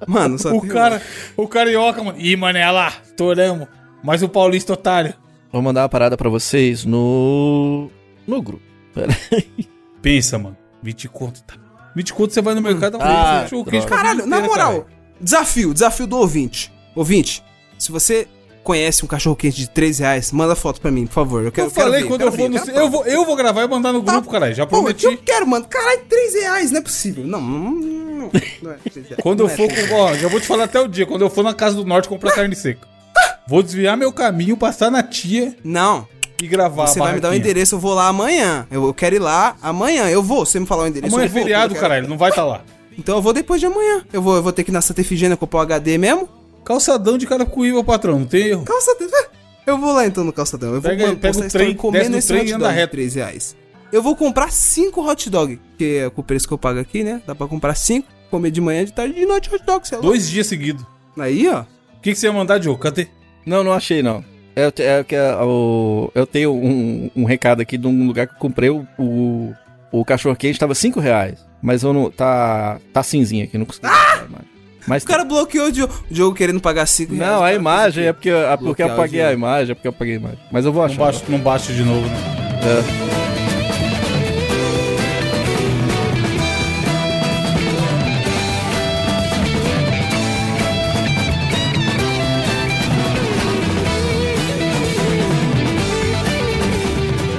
[0.07, 1.01] Mano, só O tem- cara,
[1.38, 2.18] o carioca, mano.
[2.20, 3.68] Ih, mano, é lá, toramos.
[4.03, 5.14] Mas o paulista otário.
[5.51, 7.89] Vou mandar uma parada pra vocês no.
[8.28, 8.64] no grupo.
[8.93, 9.68] Pera aí.
[10.01, 10.57] Pensa, mano.
[10.82, 11.53] 20 conto, tá?
[11.95, 14.86] 20 conto você vai no mercado, dá um Ah, quente pra Caralho, na moral, caralho.
[15.20, 16.72] desafio, desafio do ouvinte.
[16.95, 17.43] Ouvinte,
[17.77, 18.27] se você
[18.63, 21.43] conhece um cachorro quente de 3 reais, manda foto pra mim, por favor.
[21.43, 22.57] Eu quero Eu falei quero ver, quando eu for no.
[22.57, 22.89] Eu ver.
[22.89, 24.53] vou, eu vou gravar e mandar no grupo, caralho.
[24.53, 25.05] Já Pô, prometi.
[25.05, 25.65] eu quero, mano.
[25.65, 27.25] Caralho, 3 reais, não é possível.
[27.25, 28.31] Não, não, não,
[28.61, 29.21] não é 3 reais.
[29.23, 29.95] Quando eu Não é for com.
[29.95, 31.05] Ó, já vou te falar até o dia.
[31.05, 32.87] Quando eu for na casa do norte comprar carne seca.
[33.47, 36.07] Vou desviar meu caminho, passar na tia Não,
[36.41, 36.87] e gravar.
[36.87, 37.39] você vai me dar o barraquinha.
[37.51, 38.67] endereço, eu vou lá amanhã.
[38.71, 40.45] Eu, eu quero ir lá amanhã, eu vou.
[40.45, 41.41] Você me falar o endereço, Amanhã é eu vou.
[41.41, 42.07] feriado, eu quero- caralho.
[42.07, 42.61] Não vai estar lá.
[42.97, 44.05] Então eu vou depois de amanhã.
[44.13, 46.29] Eu vou, eu vou ter que ir na Santa Efigênia comprar o HD mesmo.
[46.64, 48.20] Calçadão de Caracuíba, patrão.
[48.20, 48.64] Não tem erro.
[48.64, 49.07] Calçadão.
[49.66, 50.74] Eu vou lá então no calçadão.
[50.74, 52.74] Eu vou Pega- mano, pega postar o trem, comendo esse trem e hot anda dog
[52.74, 52.91] de reto.
[52.91, 53.55] 3 reais.
[53.91, 57.03] Eu vou comprar 5 hot dog, que é com o preço que eu pago aqui,
[57.03, 57.22] né?
[57.28, 59.97] Dá pra comprar 5, comer de manhã, de tarde e de noite hot dog, sei
[59.97, 60.03] lá.
[60.03, 60.84] Dois dias seguidos.
[61.18, 61.62] Aí, ó.
[61.62, 62.80] O que, que você ia mandar, Diogo?
[62.80, 63.07] Cadê?
[63.45, 64.24] Não, não achei, não.
[64.55, 68.07] É, o- é, o que é o- eu tenho um, um recado aqui de um
[68.07, 69.53] lugar que eu comprei o, o,
[69.91, 71.39] o cachorro quente, tava 5 reais.
[71.62, 72.09] Mas eu não.
[72.09, 72.80] Tá.
[72.91, 73.86] Tá cinzinha aqui, não consegui.
[73.88, 74.24] Ah!
[74.28, 74.50] imagem.
[74.88, 77.32] Mas O cara bloqueou o Diogo, o Diogo querendo pagar 5 reais.
[77.32, 80.15] Não, a imagem é porque, é porque eu apaguei a imagem, é porque eu apaguei
[80.15, 80.39] a imagem.
[80.51, 80.97] Mas eu vou Não achar.
[80.99, 82.15] baixa, não baixa de novo, né?
[83.07, 83.21] É.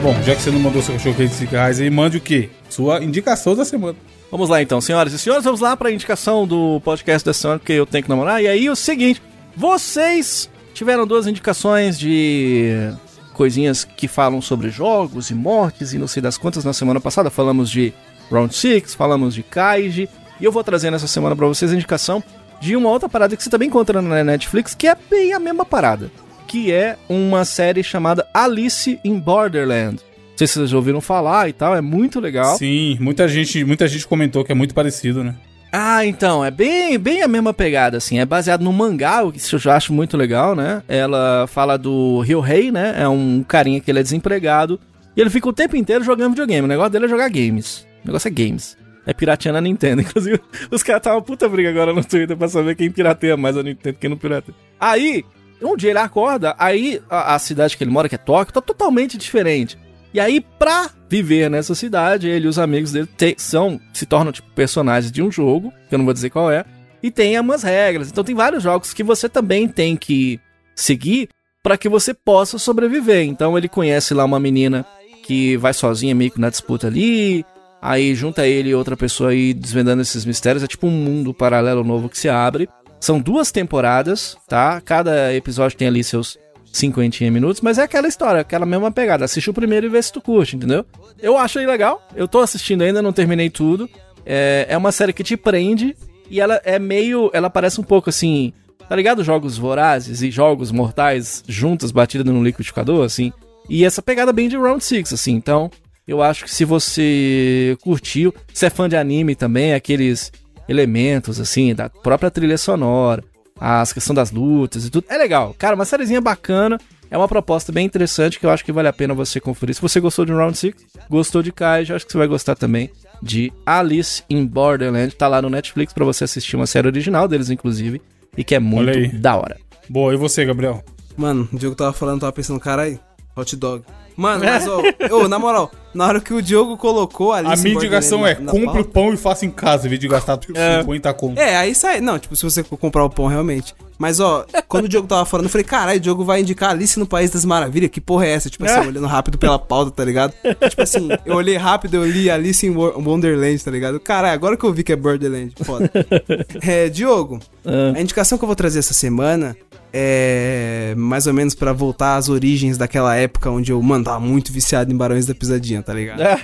[0.03, 2.21] Bom, já que você não mandou seu cachorro quente de 5 reais aí, mande o
[2.21, 2.51] quê?
[2.69, 3.97] Sua indicação da semana.
[4.33, 7.59] Vamos lá então, senhoras e senhores, vamos lá para a indicação do podcast da semana,
[7.59, 8.43] porque eu tenho que namorar.
[8.43, 9.21] E aí, o seguinte,
[9.55, 12.91] vocês tiveram duas indicações de
[13.35, 16.65] coisinhas que falam sobre jogos e mortes e não sei das quantas.
[16.65, 17.93] Na semana passada falamos de
[18.31, 20.09] Round 6, falamos de Kaiji,
[20.41, 22.25] e eu vou trazer nessa semana para vocês a indicação
[22.59, 25.67] de uma outra parada que você também encontra na Netflix, que é bem a mesma
[25.67, 26.11] parada,
[26.47, 30.03] que é uma série chamada Alice in Borderland.
[30.43, 32.57] Sei se vocês já ouviram falar e tal, é muito legal.
[32.57, 35.37] Sim, muita gente, muita gente comentou que é muito parecido, né?
[35.71, 38.19] Ah, então, é bem, bem a mesma pegada, assim.
[38.19, 40.83] É baseado no mangá, o que isso eu já acho muito legal, né?
[40.89, 42.93] Ela fala do Ryohei, né?
[42.99, 44.81] É um carinha que ele é desempregado.
[45.17, 46.65] E ele fica o tempo inteiro jogando videogame.
[46.65, 47.87] O negócio dele é jogar games.
[48.03, 48.77] O negócio é games.
[49.07, 50.03] É pirateando a Nintendo.
[50.03, 50.41] Inclusive,
[50.73, 53.97] os caras estavam puta briga agora no Twitter pra saber quem pirateia mais a Nintendo,
[54.01, 54.57] quem não pirateia.
[54.81, 55.25] Aí,
[55.63, 58.61] um dia ele acorda, aí a, a cidade que ele mora, que é Tóquio, tá
[58.61, 59.79] totalmente diferente.
[60.15, 64.33] E aí, pra viver nessa cidade, ele e os amigos dele te- são, se tornam
[64.33, 66.65] tipo personagens de um jogo, que eu não vou dizer qual é,
[67.03, 68.09] e tem umas regras.
[68.11, 70.39] Então tem vários jogos que você também tem que
[70.77, 71.29] seguir
[71.63, 73.25] para que você possa sobreviver.
[73.27, 74.85] Então ele conhece lá uma menina
[75.25, 77.45] que vai sozinha meio que na disputa ali,
[77.81, 81.83] aí junta ele e outra pessoa aí desvendando esses mistérios, é tipo um mundo paralelo
[81.85, 82.69] novo que se abre.
[83.01, 84.81] São duas temporadas, tá?
[84.81, 86.39] Cada episódio tem ali seus
[86.73, 89.25] 50 minutos, mas é aquela história, aquela mesma pegada.
[89.25, 90.85] Assiste o primeiro e vê se tu curte, entendeu?
[91.21, 93.89] Eu acho aí legal, eu tô assistindo ainda, não terminei tudo.
[94.25, 95.95] É, é uma série que te prende
[96.31, 97.31] e ela é meio.
[97.33, 98.53] Ela parece um pouco assim.
[98.89, 99.23] Tá ligado?
[99.23, 103.33] Jogos vorazes e jogos mortais juntos, batidos no liquidificador, assim.
[103.69, 105.33] E essa pegada bem de Round 6, assim.
[105.33, 105.71] Então,
[106.07, 110.33] eu acho que se você curtiu, se é fã de anime também, aqueles
[110.69, 113.23] elementos, assim, da própria trilha sonora,
[113.65, 115.55] as questão das lutas e tudo, é legal.
[115.57, 116.79] Cara, uma sériezinha bacana.
[117.09, 119.75] É uma proposta bem interessante que eu acho que vale a pena você conferir.
[119.75, 120.75] Se você gostou de Round 6,
[121.11, 122.91] gostou de Kaiju, acho que você vai gostar também
[123.23, 125.15] de Alice in Borderland.
[125.15, 128.01] Tá lá no Netflix pra você assistir uma série original deles, inclusive,
[128.37, 129.09] e que é muito aí.
[129.09, 129.59] da hora.
[129.91, 130.83] Boa, e você, Gabriel?
[131.15, 132.99] Mano, o Diogo tava falando, tava pensando, caralho,
[133.37, 133.85] hot dog.
[134.17, 134.81] Mano, mas ó,
[135.17, 137.49] ô, na moral, na hora que o Diogo colocou ali.
[137.49, 140.39] a minha indicação é compre o pão e faça em casa, em vez de gastar
[140.43, 141.39] 50 conto.
[141.39, 142.01] É, aí sai.
[142.01, 143.75] Não, tipo, se você for comprar o pão realmente.
[143.99, 146.99] Mas, ó, quando o Diogo tava falando, eu falei, caralho, o Diogo vai indicar Alice
[146.99, 147.89] no País das Maravilhas.
[147.89, 148.51] Que porra é essa?
[148.51, 150.33] Tipo assim, olhando rápido pela pauta, tá ligado?
[150.69, 154.01] tipo assim, eu olhei rápido, eu li Alice Wo- Wonderland, tá ligado?
[154.01, 155.89] Caralho, agora que eu vi que é Borderland, foda.
[156.67, 157.93] é, Diogo, Ah.
[157.97, 159.57] a indicação que eu vou trazer essa semana
[159.93, 164.53] é mais ou menos pra voltar às origens daquela época onde eu, mano, tava muito
[164.53, 166.23] viciado em Barões da Pisadinha, tá ligado?
[166.23, 166.41] É.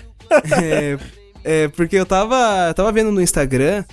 [0.62, 0.99] É,
[1.44, 3.84] é, porque eu tava, tava vendo no Instagram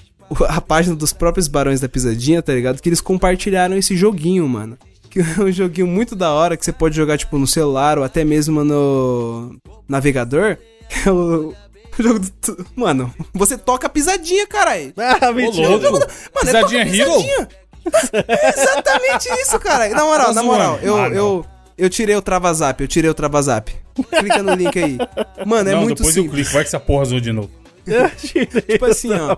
[0.50, 2.82] a página dos próprios Barões da Pisadinha, tá ligado?
[2.82, 4.78] Que eles compartilharam esse joguinho, mano.
[5.10, 8.04] Que é um joguinho muito da hora que você pode jogar, tipo, no celular ou
[8.04, 9.56] até mesmo no
[9.88, 10.58] navegador.
[10.90, 11.54] Que é o,
[11.98, 12.30] o jogo do.
[12.42, 14.92] tu- Mano, você toca pisadinha, caralho.
[15.00, 15.70] Ah, Ô, mentira.
[15.70, 15.92] louco.
[15.92, 16.06] Mano,
[16.42, 17.12] Pisadinha é toca Hero?
[17.12, 17.48] pisadinha.
[18.28, 19.88] É exatamente isso, cara.
[19.90, 21.46] Na moral, Tá na moral, eu, Ah, eu,
[21.78, 23.72] eu tirei o Travazap, eu tirei o Travazap.
[24.20, 24.98] Clica no link aí.
[25.46, 26.42] Mano, é não, muito depois eu simples.
[26.42, 27.50] clico, vai que essa porra zoou de novo.
[28.18, 29.38] Tipo assim, ó.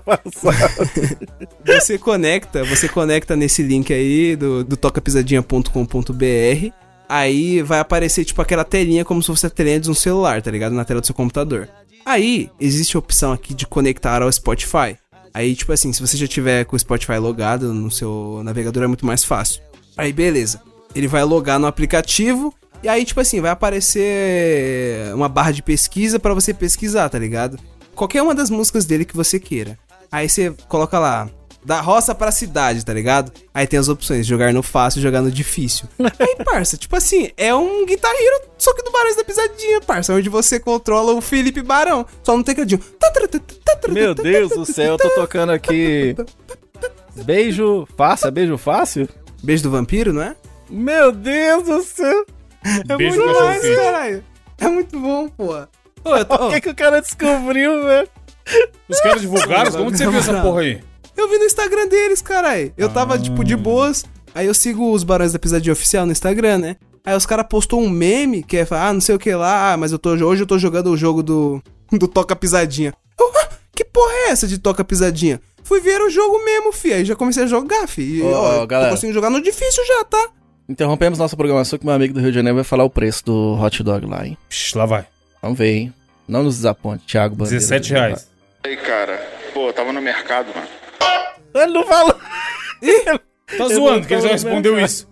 [1.66, 6.72] Você conecta, você conecta nesse link aí do, do tocapisadinha.com.br.
[7.10, 10.52] Aí vai aparecer, tipo, aquela telinha como se fosse a telinha de um celular, tá
[10.52, 10.74] ligado?
[10.74, 11.70] Na tela do seu computador.
[12.06, 14.98] Aí, existe a opção aqui de conectar ao Spotify.
[15.38, 18.88] Aí, tipo assim, se você já tiver com o Spotify logado no seu navegador, é
[18.88, 19.62] muito mais fácil.
[19.96, 20.60] Aí, beleza.
[20.96, 22.52] Ele vai logar no aplicativo.
[22.82, 27.60] E aí, tipo assim, vai aparecer uma barra de pesquisa pra você pesquisar, tá ligado?
[27.94, 29.78] Qualquer uma das músicas dele que você queira.
[30.12, 31.30] Aí você coloca lá,
[31.66, 33.32] da roça pra cidade, tá ligado?
[33.54, 35.86] Aí tem as opções, jogar no fácil e jogar no difícil.
[36.00, 40.14] Aí, parça, tipo assim, é um Guitar Hero, só que do Barões da Pisadinha, parça,
[40.14, 42.82] onde você controla o Felipe Barão, só no tecladinho.
[43.90, 46.16] Meu Deus do céu, eu tô tocando aqui.
[47.16, 49.08] Beijo fácil, é beijo fácil?
[49.44, 50.36] Beijo do vampiro, não é?
[50.70, 52.26] Meu Deus do céu.
[52.90, 54.24] É Beijo muito mais, caralho.
[54.60, 55.54] É muito bom, pô.
[56.04, 58.08] Ô, tô- O que, que o cara descobriu, velho?
[58.88, 59.72] Os caras divulgaram?
[59.72, 60.42] Como você viu essa Não.
[60.42, 60.82] porra aí?
[61.18, 62.72] Eu vi no Instagram deles, caralho.
[62.78, 63.18] Eu tava, Ah.
[63.20, 64.06] tipo, de boas.
[64.36, 66.76] Aí eu sigo os Barões da Pisadinha Oficial no Instagram, né?
[67.04, 69.78] Aí os caras postou um meme que é, ah, não sei o que lá, ah,
[69.78, 71.62] mas eu tô, hoje eu tô jogando o jogo do,
[71.92, 72.94] do Toca Pisadinha.
[73.20, 75.42] Eu, ah, que porra é essa de Toca Pisadinha?
[75.64, 76.94] Fui ver o jogo mesmo, fi.
[76.94, 78.18] Aí já comecei a jogar, fi.
[78.20, 78.90] E, Ô, ó, ô, galera.
[78.90, 80.30] tô conseguindo jogar no difícil já, tá?
[80.70, 83.58] Interrompemos nossa programação que meu amigo do Rio de Janeiro vai falar o preço do
[83.60, 84.38] hot dog lá, hein?
[84.50, 85.06] Psh, lá vai.
[85.42, 85.94] Vamos ver, hein?
[86.28, 87.58] Não nos desaponte, Thiago Bandeira.
[87.60, 88.28] 17 reais.
[88.66, 89.18] Aí, cara,
[89.54, 90.68] pô, eu tava no mercado, mano.
[91.54, 92.16] Ele não falou.
[93.58, 95.08] Tá zoando, que ele já respondeu isso.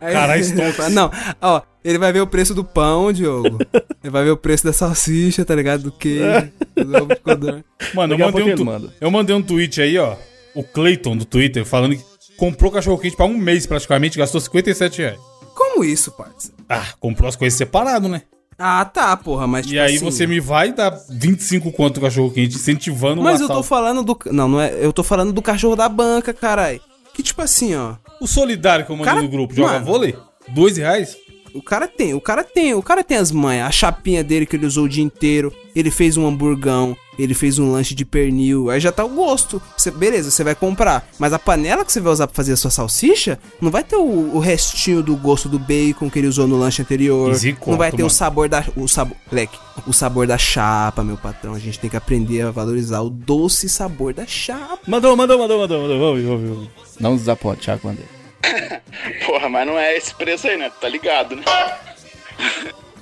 [0.00, 0.88] Aí, Caralho, Stonks.
[0.92, 1.08] Não,
[1.40, 3.58] ó, ele vai ver o preço do pão, Diogo.
[4.02, 5.84] ele vai ver o preço da salsicha, tá ligado?
[5.84, 7.64] Do queijo, do ovo de codorna.
[7.94, 8.92] Mano, eu mandei, um tu- manda.
[9.00, 10.16] eu mandei um tweet aí, ó.
[10.54, 12.04] O Clayton do Twitter falando que
[12.36, 15.18] comprou cachorro quente pra um mês praticamente, gastou 57 reais.
[15.54, 16.52] Como isso, parça?
[16.68, 18.22] Ah, comprou as coisas separado, né?
[18.58, 22.00] Ah, tá, porra, mas tipo e aí assim- você me vai dar 25 conto do
[22.00, 24.18] cachorro quente, incentivando o Mas eu tô falando do.
[24.32, 24.72] Não, não é.
[24.80, 26.80] Eu tô falando do cachorro da banca, carai.
[27.12, 27.94] Que tipo assim, ó.
[28.20, 29.84] O solidário que eu mandei Cara, no grupo, joga mano.
[29.86, 30.16] vôlei?
[30.48, 31.16] Dois reais?
[31.54, 33.68] O cara tem, o cara tem, o cara tem as manhas.
[33.68, 35.52] A chapinha dele que ele usou o dia inteiro.
[35.74, 38.70] Ele fez um hamburgão, ele fez um lanche de pernil.
[38.70, 39.60] Aí já tá o gosto.
[39.76, 41.08] Você- beleza, você vai comprar.
[41.18, 43.96] Mas a panela que você vai usar pra fazer a sua salsicha, não vai ter
[43.96, 47.30] o, o restinho do gosto do bacon que ele usou no lanche anterior.
[47.66, 48.10] Não vai ter o mano.
[48.10, 48.64] sabor da.
[48.76, 49.16] O sabor.
[49.30, 49.58] Leque.
[49.86, 51.54] O sabor da chapa, meu patrão.
[51.54, 54.78] A gente tem que aprender a valorizar o doce sabor da chapa.
[54.86, 55.98] Mandou, mandou, mandou, mandou, mandou.
[55.98, 56.68] Vamos, vamos, vamos.
[57.00, 58.13] Não desaponte, Thiago Bandeira.
[59.26, 60.70] Porra, mas não é esse preço aí, né?
[60.80, 61.42] Tá ligado, né?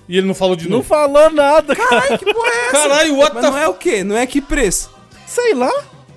[0.09, 0.89] E ele não falou de Não novo.
[0.89, 1.89] falou nada, cara.
[1.89, 2.73] Caralho, que porra é essa?
[2.73, 4.05] Caralho, what Mas the não é o quê?
[4.05, 4.91] Não é que preço?
[5.27, 5.73] Sei lá.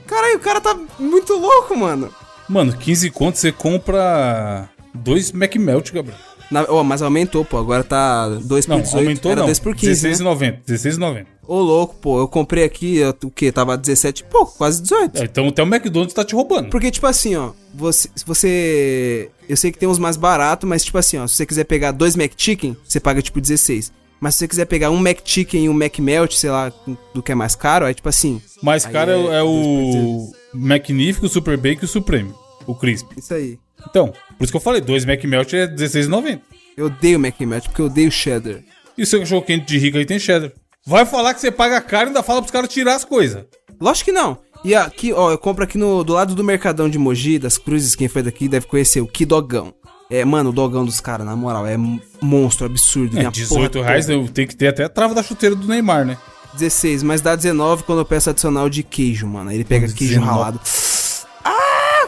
[0.08, 2.14] Caralho, o cara tá muito louco, mano.
[2.50, 6.20] Mano, 15 conto você compra dois McMelt, Gabriel.
[6.52, 7.58] Na, ó, mas aumentou, pô.
[7.58, 8.98] Agora tá 2 por Não, 18.
[8.98, 9.48] aumentou Era não.
[9.48, 10.14] 2 por 15, né?
[10.14, 10.60] 16,90.
[10.66, 11.26] 16,90.
[11.48, 12.20] Ô, louco, pô.
[12.20, 13.52] Eu comprei aqui, eu- o quê?
[13.52, 15.22] Tava 17 e pouco, quase 18.
[15.22, 16.70] É, então até o McDonald's tá te roubando.
[16.70, 19.30] Porque, tipo assim, ó, você, você.
[19.48, 21.92] Eu sei que tem uns mais baratos, mas, tipo assim, ó, se você quiser pegar
[21.92, 23.92] dois McChicken, você paga, tipo, 16.
[24.20, 26.72] Mas se você quiser pegar um McChicken e um McMelt, sei lá,
[27.14, 31.26] do que é mais caro, aí, tipo assim, Mais caro é, é é o Magnífico,
[31.26, 32.34] o Super Bacon e o Supreme.
[32.66, 33.08] O Crisp.
[33.18, 33.60] isso aí.
[33.90, 36.42] Então, por isso que eu falei, dois McMelt é 16,90.
[36.78, 38.62] Eu odeio McMelt, porque eu odeio cheddar.
[38.98, 40.52] E o seu cachorro quente de rico aí tem cheddar.
[40.86, 43.46] Vai falar que você paga caro e ainda fala pros caras tirar as coisas.
[43.80, 44.38] Lógico que não.
[44.64, 47.96] E aqui, ó, eu compro aqui no, do lado do Mercadão de Mogi, das Cruzes,
[47.96, 49.74] quem foi daqui deve conhecer, o Que Dogão.
[50.10, 51.76] É, mano, o dogão dos caras, na moral, é
[52.22, 53.16] monstro absurdo.
[53.16, 55.68] É, minha 18 porra reais eu tenho que ter até a trava da chuteira do
[55.68, 56.18] Neymar, né?
[56.54, 59.50] 16, mas dá 19 quando eu peço adicional de queijo, mano.
[59.50, 60.26] Aí ele pega queijo 19.
[60.26, 60.60] ralado.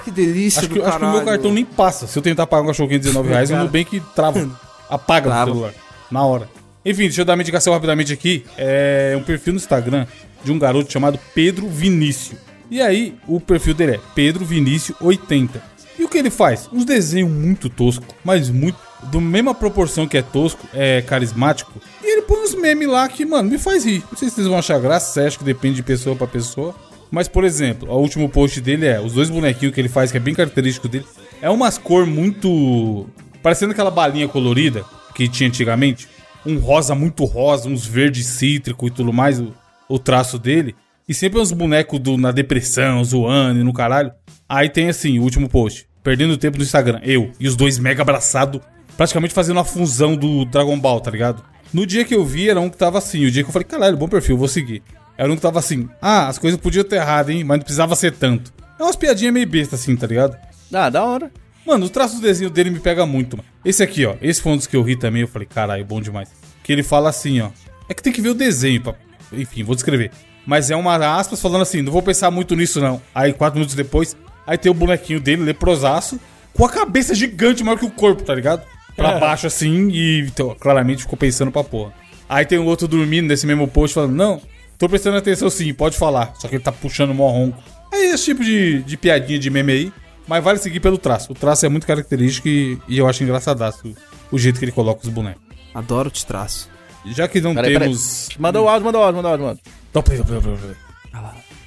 [0.08, 2.08] Que delícia Acho do que, acho que o meu cartão nem passa.
[2.08, 3.64] Se eu tentar pagar um cachorro quente de 19 reais, o Cara.
[3.66, 4.50] Nubank trava.
[4.90, 5.46] Apaga Trava.
[5.48, 5.74] no celular.
[6.10, 6.50] Na hora.
[6.86, 8.46] Enfim, deixa eu dar uma indicação rapidamente aqui.
[8.58, 10.08] É um perfil no Instagram
[10.46, 12.40] de um garoto chamado Pedro Vinícius.
[12.72, 15.62] E aí, o perfil dele é Pedro Vinícius 80.
[16.00, 16.70] E o que ele faz?
[16.72, 18.78] Uns desenhos muito tosco, mas muito.
[19.12, 21.82] Da mesma proporção que é tosco, é carismático.
[22.02, 24.02] E ele põe uns memes lá que, mano, me faz rir.
[24.10, 26.74] Não sei se vocês vão achar graça, você acha que depende de pessoa pra pessoa.
[27.10, 30.18] Mas, por exemplo, o último post dele é os dois bonequinhos que ele faz, que
[30.18, 31.06] é bem característico dele.
[31.42, 33.08] É umas cor muito.
[33.42, 34.84] parecendo aquela balinha colorida
[35.16, 36.08] que tinha antigamente.
[36.46, 39.54] Um rosa muito rosa, uns verdes cítrico e tudo mais, o,
[39.90, 40.76] o traço dele.
[41.08, 44.12] E sempre uns bonecos do, na depressão, zoando e no caralho.
[44.48, 45.88] Aí tem assim, o último post.
[46.04, 47.00] Perdendo tempo no Instagram.
[47.04, 48.62] Eu e os dois mega abraçados,
[48.96, 51.44] praticamente fazendo uma fusão do Dragon Ball, tá ligado?
[51.74, 53.26] No dia que eu vi, era um que tava assim.
[53.26, 54.82] O dia que eu falei, caralho, bom perfil, vou seguir.
[55.18, 57.44] Era um que tava assim, ah, as coisas podiam ter errado, hein?
[57.44, 58.54] Mas não precisava ser tanto.
[58.80, 60.38] É umas piadinhas meio besta assim, tá ligado?
[60.72, 61.32] Ah, da hora.
[61.66, 63.50] Mano, o traço do desenho dele me pega muito, mano.
[63.66, 64.16] Esse aqui, ó.
[64.22, 65.24] Esse foi um dos que eu ri também.
[65.24, 66.30] Eu falei, caralho, bom demais.
[66.64, 67.50] Que ele fala assim, ó.
[67.90, 68.96] É que tem que ver o desenho, pra...
[69.34, 70.12] enfim, vou descrever.
[70.46, 73.02] Mas é uma aspas falando assim, não vou pensar muito nisso, não.
[73.14, 74.16] Aí, quatro minutos depois,
[74.46, 76.20] aí tem o bonequinho dele, leprosaço,
[76.54, 78.64] com a cabeça gigante maior que o corpo, tá ligado?
[78.96, 81.94] Pra baixo assim, e então, claramente ficou pensando pra porra.
[82.30, 84.42] Aí tem o outro dormindo nesse mesmo post falando, não,
[84.78, 86.34] tô prestando atenção sim, pode falar.
[86.36, 87.62] Só que ele tá puxando mó ronco.
[87.92, 89.94] É esse tipo de, de piadinha de meme aí.
[90.28, 91.32] Mas vale seguir pelo traço.
[91.32, 93.96] O traço é muito característico e, e eu acho engraçadaço
[94.30, 95.42] o, jeito que ele coloca os bonecos.
[95.74, 96.70] Adoro te traço.
[97.06, 97.88] Já que não Peraí, peraí.
[97.88, 98.30] temos.
[98.38, 99.60] Manda o áudio, manda o áudio, manda o áudio, manda.
[99.94, 100.76] Dá play, dá play.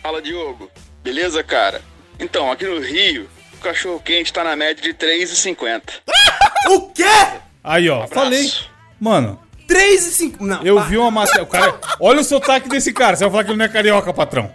[0.03, 0.71] Fala, Diogo.
[1.03, 1.81] Beleza, cara?
[2.19, 5.83] Então, aqui no Rio, o cachorro quente tá na média de 3,50.
[6.69, 7.05] O quê?
[7.65, 8.53] Aí, ó, falei.
[9.01, 9.41] Mano,
[9.71, 10.45] 3 e 5.
[10.45, 10.83] Não, eu pá.
[10.83, 11.45] vi uma matéria.
[11.45, 11.79] O cara.
[12.01, 13.15] Olha o sotaque desse cara.
[13.17, 14.51] Você vai falar que ele não é carioca, patrão.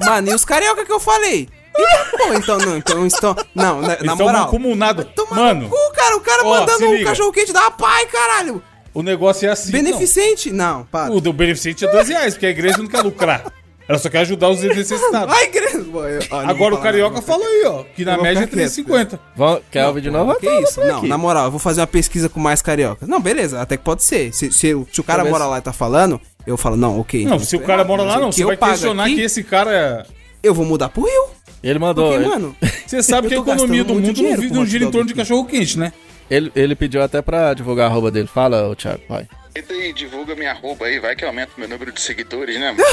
[0.00, 1.48] Mano, e os carioca que eu falei?
[1.78, 4.44] E, pô, então, não, então, então, não, na, Eles na estão moral.
[4.46, 5.06] mancomunados.
[5.14, 8.62] Toma Mano, no cu, cara, o cara Ó, mandando um cachorro quente da pai, caralho.
[8.92, 9.70] o negócio é assim.
[9.70, 10.50] Beneficente?
[10.50, 11.06] Não, para.
[11.10, 11.16] não.
[11.16, 13.44] O do beneficente é dois reais, porque a igreja não quer lucrar.
[13.88, 15.32] Ela só quer ajudar os necessitados.
[15.34, 15.78] Ai, igreja.
[15.84, 18.56] Bom, eu- ó, não Agora o carioca falou aí, ó, que na média é ficar
[18.56, 19.20] quieto, 3,50.
[19.36, 20.34] Vamos, quer ouvir de novo?
[20.40, 20.80] Que isso?
[20.84, 23.06] Não, na moral, eu vou fazer uma pesquisa com mais carioca.
[23.06, 24.32] Não, beleza, até que pode ser.
[24.34, 26.98] Se, se, o- se o cara Talvez- mora lá e tá falando, eu falo, não,
[26.98, 27.24] ok.
[27.24, 28.30] Não, se o cara mora lá, não.
[28.30, 30.06] que Você vai questionar aqui, que esse cara é.
[30.42, 31.26] Eu vou mudar pro Rio.
[31.62, 32.10] Ele mandou.
[32.10, 32.56] Porque, ele, mano,
[32.86, 35.12] Você sabe que a economia do mundo não, vive, não hot gira em torno de
[35.12, 35.20] aqui.
[35.20, 35.92] cachorro quente, né?
[36.28, 38.26] ele, ele pediu até pra divulgar a arroba dele.
[38.32, 39.28] Fala, ô Thiago, vai.
[39.54, 42.72] Eita aí, divulga minha arroba aí, vai que aumenta o meu número de seguidores, né,
[42.76, 42.84] mano?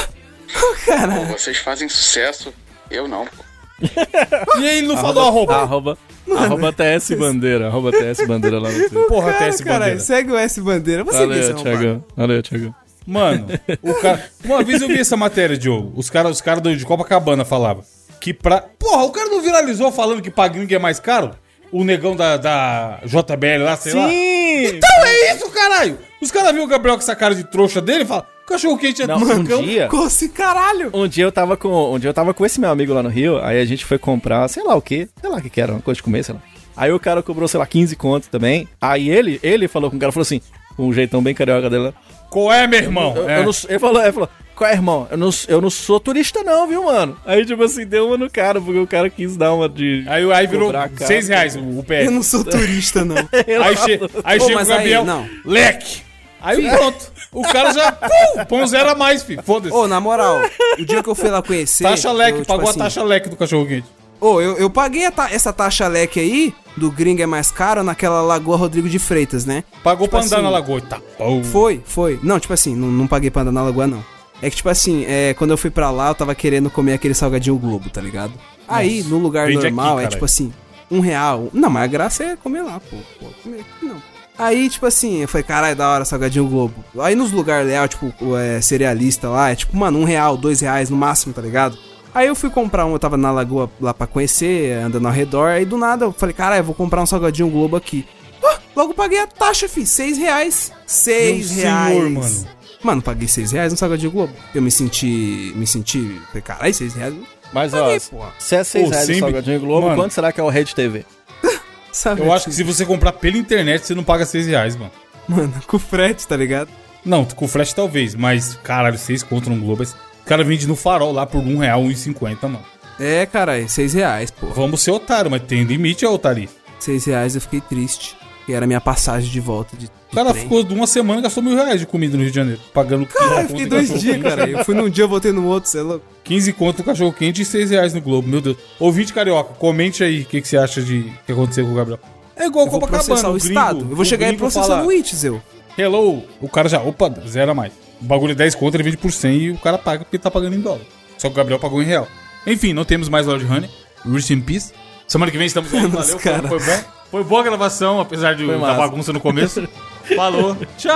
[0.86, 1.14] Cara.
[1.14, 2.52] Pô, vocês fazem sucesso,
[2.90, 3.44] eu não, pô.
[4.60, 5.54] E aí ele não falou arroba.
[5.56, 5.98] Arroba,
[6.36, 7.66] arroba TS Bandeira.
[7.66, 9.06] Arroba TS Bandeira lá no Twitter.
[9.08, 10.00] Porra, Cara, caralho, bandeira.
[10.00, 11.04] segue o S Bandeira.
[11.04, 12.04] Você vê, Valeu, Thiagão.
[12.16, 12.74] Valeu, Thiagão.
[13.06, 13.46] Mano,
[13.82, 14.24] o cara.
[14.44, 15.92] Uma vez eu vi essa matéria, Diogo.
[15.96, 17.84] Os caras os cara do- de Copacabana falavam
[18.20, 18.62] que pra.
[18.78, 21.32] Porra, o cara não viralizou falando que Pagling é mais caro?
[21.70, 24.08] O negão da, da JBL lá, sei lá.
[24.08, 24.66] Sim!
[24.66, 25.98] Então é isso, caralho!
[26.20, 29.02] Os caras viram o Gabriel com essa cara de trouxa dele e falam: cachorro quente
[29.02, 30.90] é Não, do um dia, Como assim, caralho?
[30.92, 33.08] um dia eu tava com, um dia eu tava com esse meu amigo lá no
[33.08, 35.60] Rio, aí a gente foi comprar, sei lá o que, sei lá o que que
[35.60, 36.40] era, uma coisa de comer, sei lá.
[36.76, 38.68] Aí o cara cobrou, sei lá, 15 conto também.
[38.80, 40.40] Aí ele, ele falou com o cara, falou assim,
[40.76, 41.94] com um jeitão bem carioca dele lá.
[42.28, 43.14] Qual é, meu irmão?
[43.16, 43.38] Eu, É.
[43.38, 45.06] eu não, ele falou, ele falou, qual é, irmão?
[45.10, 47.16] Eu não, eu não sou turista não, viu, mano?
[47.26, 50.04] Aí, tipo assim, deu uma no cara, porque o cara quis dar uma de...
[50.08, 50.72] Aí, aí virou.
[50.96, 53.16] 6 reais o, o Eu não sou turista, não.
[53.64, 55.28] Aí, che aí Pô, chega o mas aí, Gabriel, não.
[55.44, 56.02] leque.
[56.40, 57.12] Aí pronto.
[57.32, 59.42] O cara já pum, põe um zero a mais, filho.
[59.42, 59.74] Foda-se.
[59.74, 60.40] Ô, na moral,
[60.78, 61.84] o dia que eu fui lá conhecer.
[61.84, 63.86] taxa leque, eu, tipo pagou assim, a taxa leque do cachorro quente.
[64.20, 68.20] Ô, eu, eu paguei ta- essa taxa leque aí, do gringo é mais caro, naquela
[68.22, 69.64] Lagoa Rodrigo de Freitas, né?
[69.82, 70.80] Pagou pra Tipo andar assim, na lagoa.
[70.82, 71.42] Tá bom.
[71.42, 72.20] Foi, foi.
[72.22, 74.04] Não, tipo assim, não, não paguei pra andar na lagoa, não.
[74.44, 77.14] É que, tipo assim, é, quando eu fui pra lá, eu tava querendo comer aquele
[77.14, 78.34] salgadinho Globo, tá ligado?
[78.68, 80.52] Aí, no lugar vende aqui, normal, é tipo assim,
[80.90, 81.48] um real.
[81.50, 82.96] Não, mas a graça é comer lá, pô.
[83.18, 83.96] pô comer aqui não.
[84.36, 86.84] Aí, tipo assim, eu falei, caralho, da hora, salgadinho Globo.
[86.98, 90.90] Aí nos lugares leal, tipo, é, cerealista lá, é tipo, mano, um real, dois reais
[90.90, 91.78] no máximo, tá ligado?
[92.14, 95.48] Aí eu fui comprar um, eu tava na lagoa lá pra conhecer, andando ao redor,
[95.48, 98.06] aí do nada eu falei, caralho, eu vou comprar um salgadinho Globo aqui.
[98.44, 100.70] Ah, logo paguei a taxa, fi, seis reais.
[100.86, 101.94] Seis Meu reais.
[101.94, 102.53] senhor, mano.
[102.84, 104.32] Mano, paguei 6 reais no Salgadinho Globo.
[104.54, 105.52] Eu me senti.
[105.56, 106.20] Me senti.
[106.28, 107.14] Falei, caralho, 6 reais.
[107.52, 108.32] Mas, ó, Paguei, porra.
[108.38, 110.00] se é 6 Pô, reais o sempre- Salgadinho Globo, Mano.
[110.02, 111.04] quanto será que é o Rede TV?
[111.90, 112.20] Sabe?
[112.20, 114.90] Eu acho que se você comprar pela internet, você não paga 6 reais, mano.
[115.26, 116.68] Mano, com frete, tá ligado?
[117.04, 119.82] Não, com flash talvez, mas, caralho, 6 contra um Globo.
[119.84, 122.64] O cara vende no farol lá por um real, 1,50, mano.
[123.00, 124.46] É, caralho, 6 reais, pô.
[124.48, 126.48] Vamos ser otário, mas tem limite, é otário.
[126.78, 128.16] 6 reais eu fiquei triste.
[128.46, 129.88] Que era a minha passagem de volta de.
[130.14, 130.42] O cara trem.
[130.44, 132.60] ficou de uma semana e gastou mil reais de comida no Rio de Janeiro.
[132.72, 134.48] Pagando 15 Caralho, eu fiquei dois dias, cara.
[134.48, 135.98] Eu fui num dia, voltei no outro, sei lá.
[136.22, 138.56] 15 conto no cachorro quente e 6 reais no Globo, meu Deus.
[138.78, 141.98] Ouvinte carioca, comente aí o que, que você acha de que aconteceu com o Gabriel.
[142.36, 143.80] É igual Eu Copacabana, o o gringo, Estado.
[143.80, 145.42] Eu vou o chegar e fala, no Witch, eu.
[145.76, 147.72] Hello, o cara já, opa, zera mais.
[148.00, 150.30] O bagulho é 10 conto, ele vende por 100 e o cara paga porque tá
[150.30, 150.82] pagando em dólar.
[151.18, 152.06] Só que o Gabriel pagou em real.
[152.46, 153.70] Enfim, não temos mais Lord Honey.
[154.04, 154.72] Rest in peace.
[155.06, 155.86] Semana que vem estamos aí.
[155.86, 156.48] Valeu, cara.
[156.48, 156.93] foi bom.
[157.10, 158.78] Foi boa a gravação, apesar de Foi da massa.
[158.78, 159.66] bagunça no começo.
[160.16, 160.56] Falou.
[160.76, 160.92] Tchau.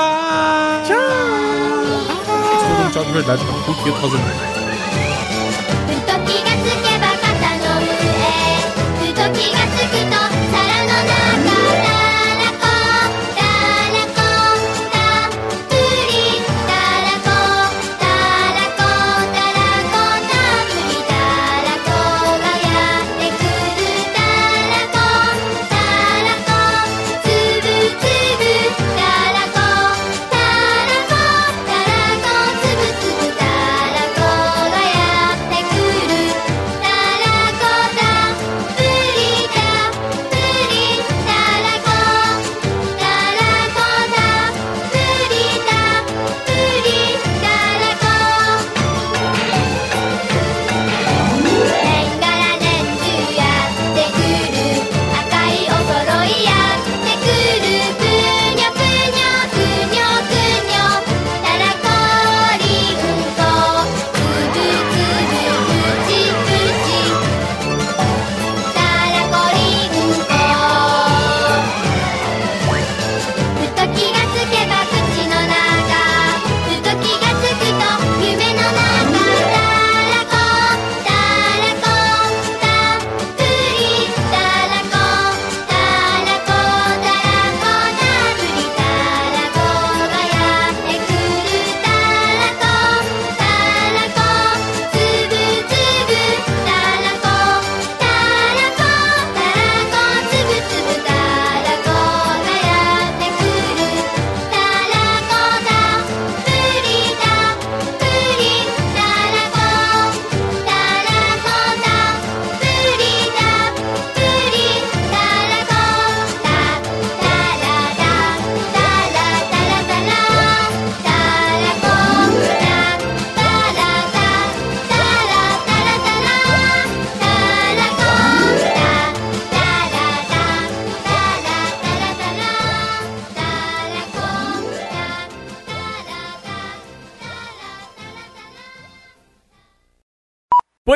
[0.86, 0.96] Tchau.
[2.78, 3.58] Dando tchau de verdade, cara.
[3.64, 4.57] Por que eu tô fazendo isso?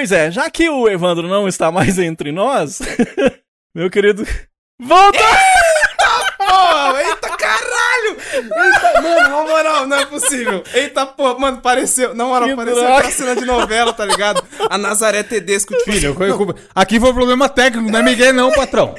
[0.03, 2.81] Pois é, já que o Evandro não está mais entre nós,
[3.73, 4.27] meu querido.
[4.81, 5.21] Volta!
[6.39, 8.17] Porra, eita caralho!
[8.35, 10.65] Eita, mano, na moral, não é possível.
[10.75, 12.17] Eita porra, mano, pareceu.
[12.17, 12.97] Na moral, Que pareceu droga.
[12.99, 14.45] aquela cena de novela, tá ligado?
[14.69, 18.51] A Nazaré Tedesco, tipo, Filho, eu- eu- aqui foi problema técnico, não é Miguel não,
[18.51, 18.97] patrão.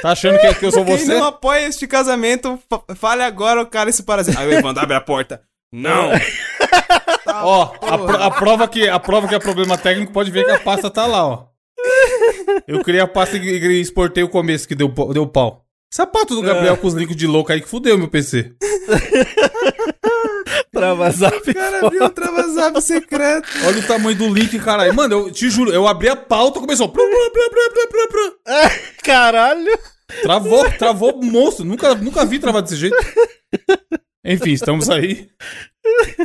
[0.00, 1.14] Tá achando que, que eu sou Quem você?
[1.18, 4.40] não apoia este casamento, fa- fale agora o cara esse parasita.
[4.40, 5.42] Aí o Evandro abre a porta.
[5.76, 6.12] Não!
[7.26, 10.52] Ó, a, pro- a prova que, a prova que é problema técnico pode ver que
[10.52, 11.46] a pasta tá lá, ó.
[12.68, 15.64] Eu criei a pasta e exportei o começo que deu, pau- deu pau.
[15.92, 18.52] Sapato do Gabriel com os links de louco aí que fudeu meu PC.
[20.72, 21.50] Trava zap.
[21.50, 23.48] O cara abriu um travazap secreto.
[23.66, 24.94] Olha o tamanho do link, caralho.
[24.94, 26.88] Mano, eu te juro, eu abri a pauta e começou.
[26.88, 27.02] Plum.
[29.02, 29.78] Caralho!
[30.22, 31.64] Travou, travou monstro.
[31.64, 32.96] Nunca, nunca vi travar desse jeito.
[34.24, 35.28] Enfim, estamos aí.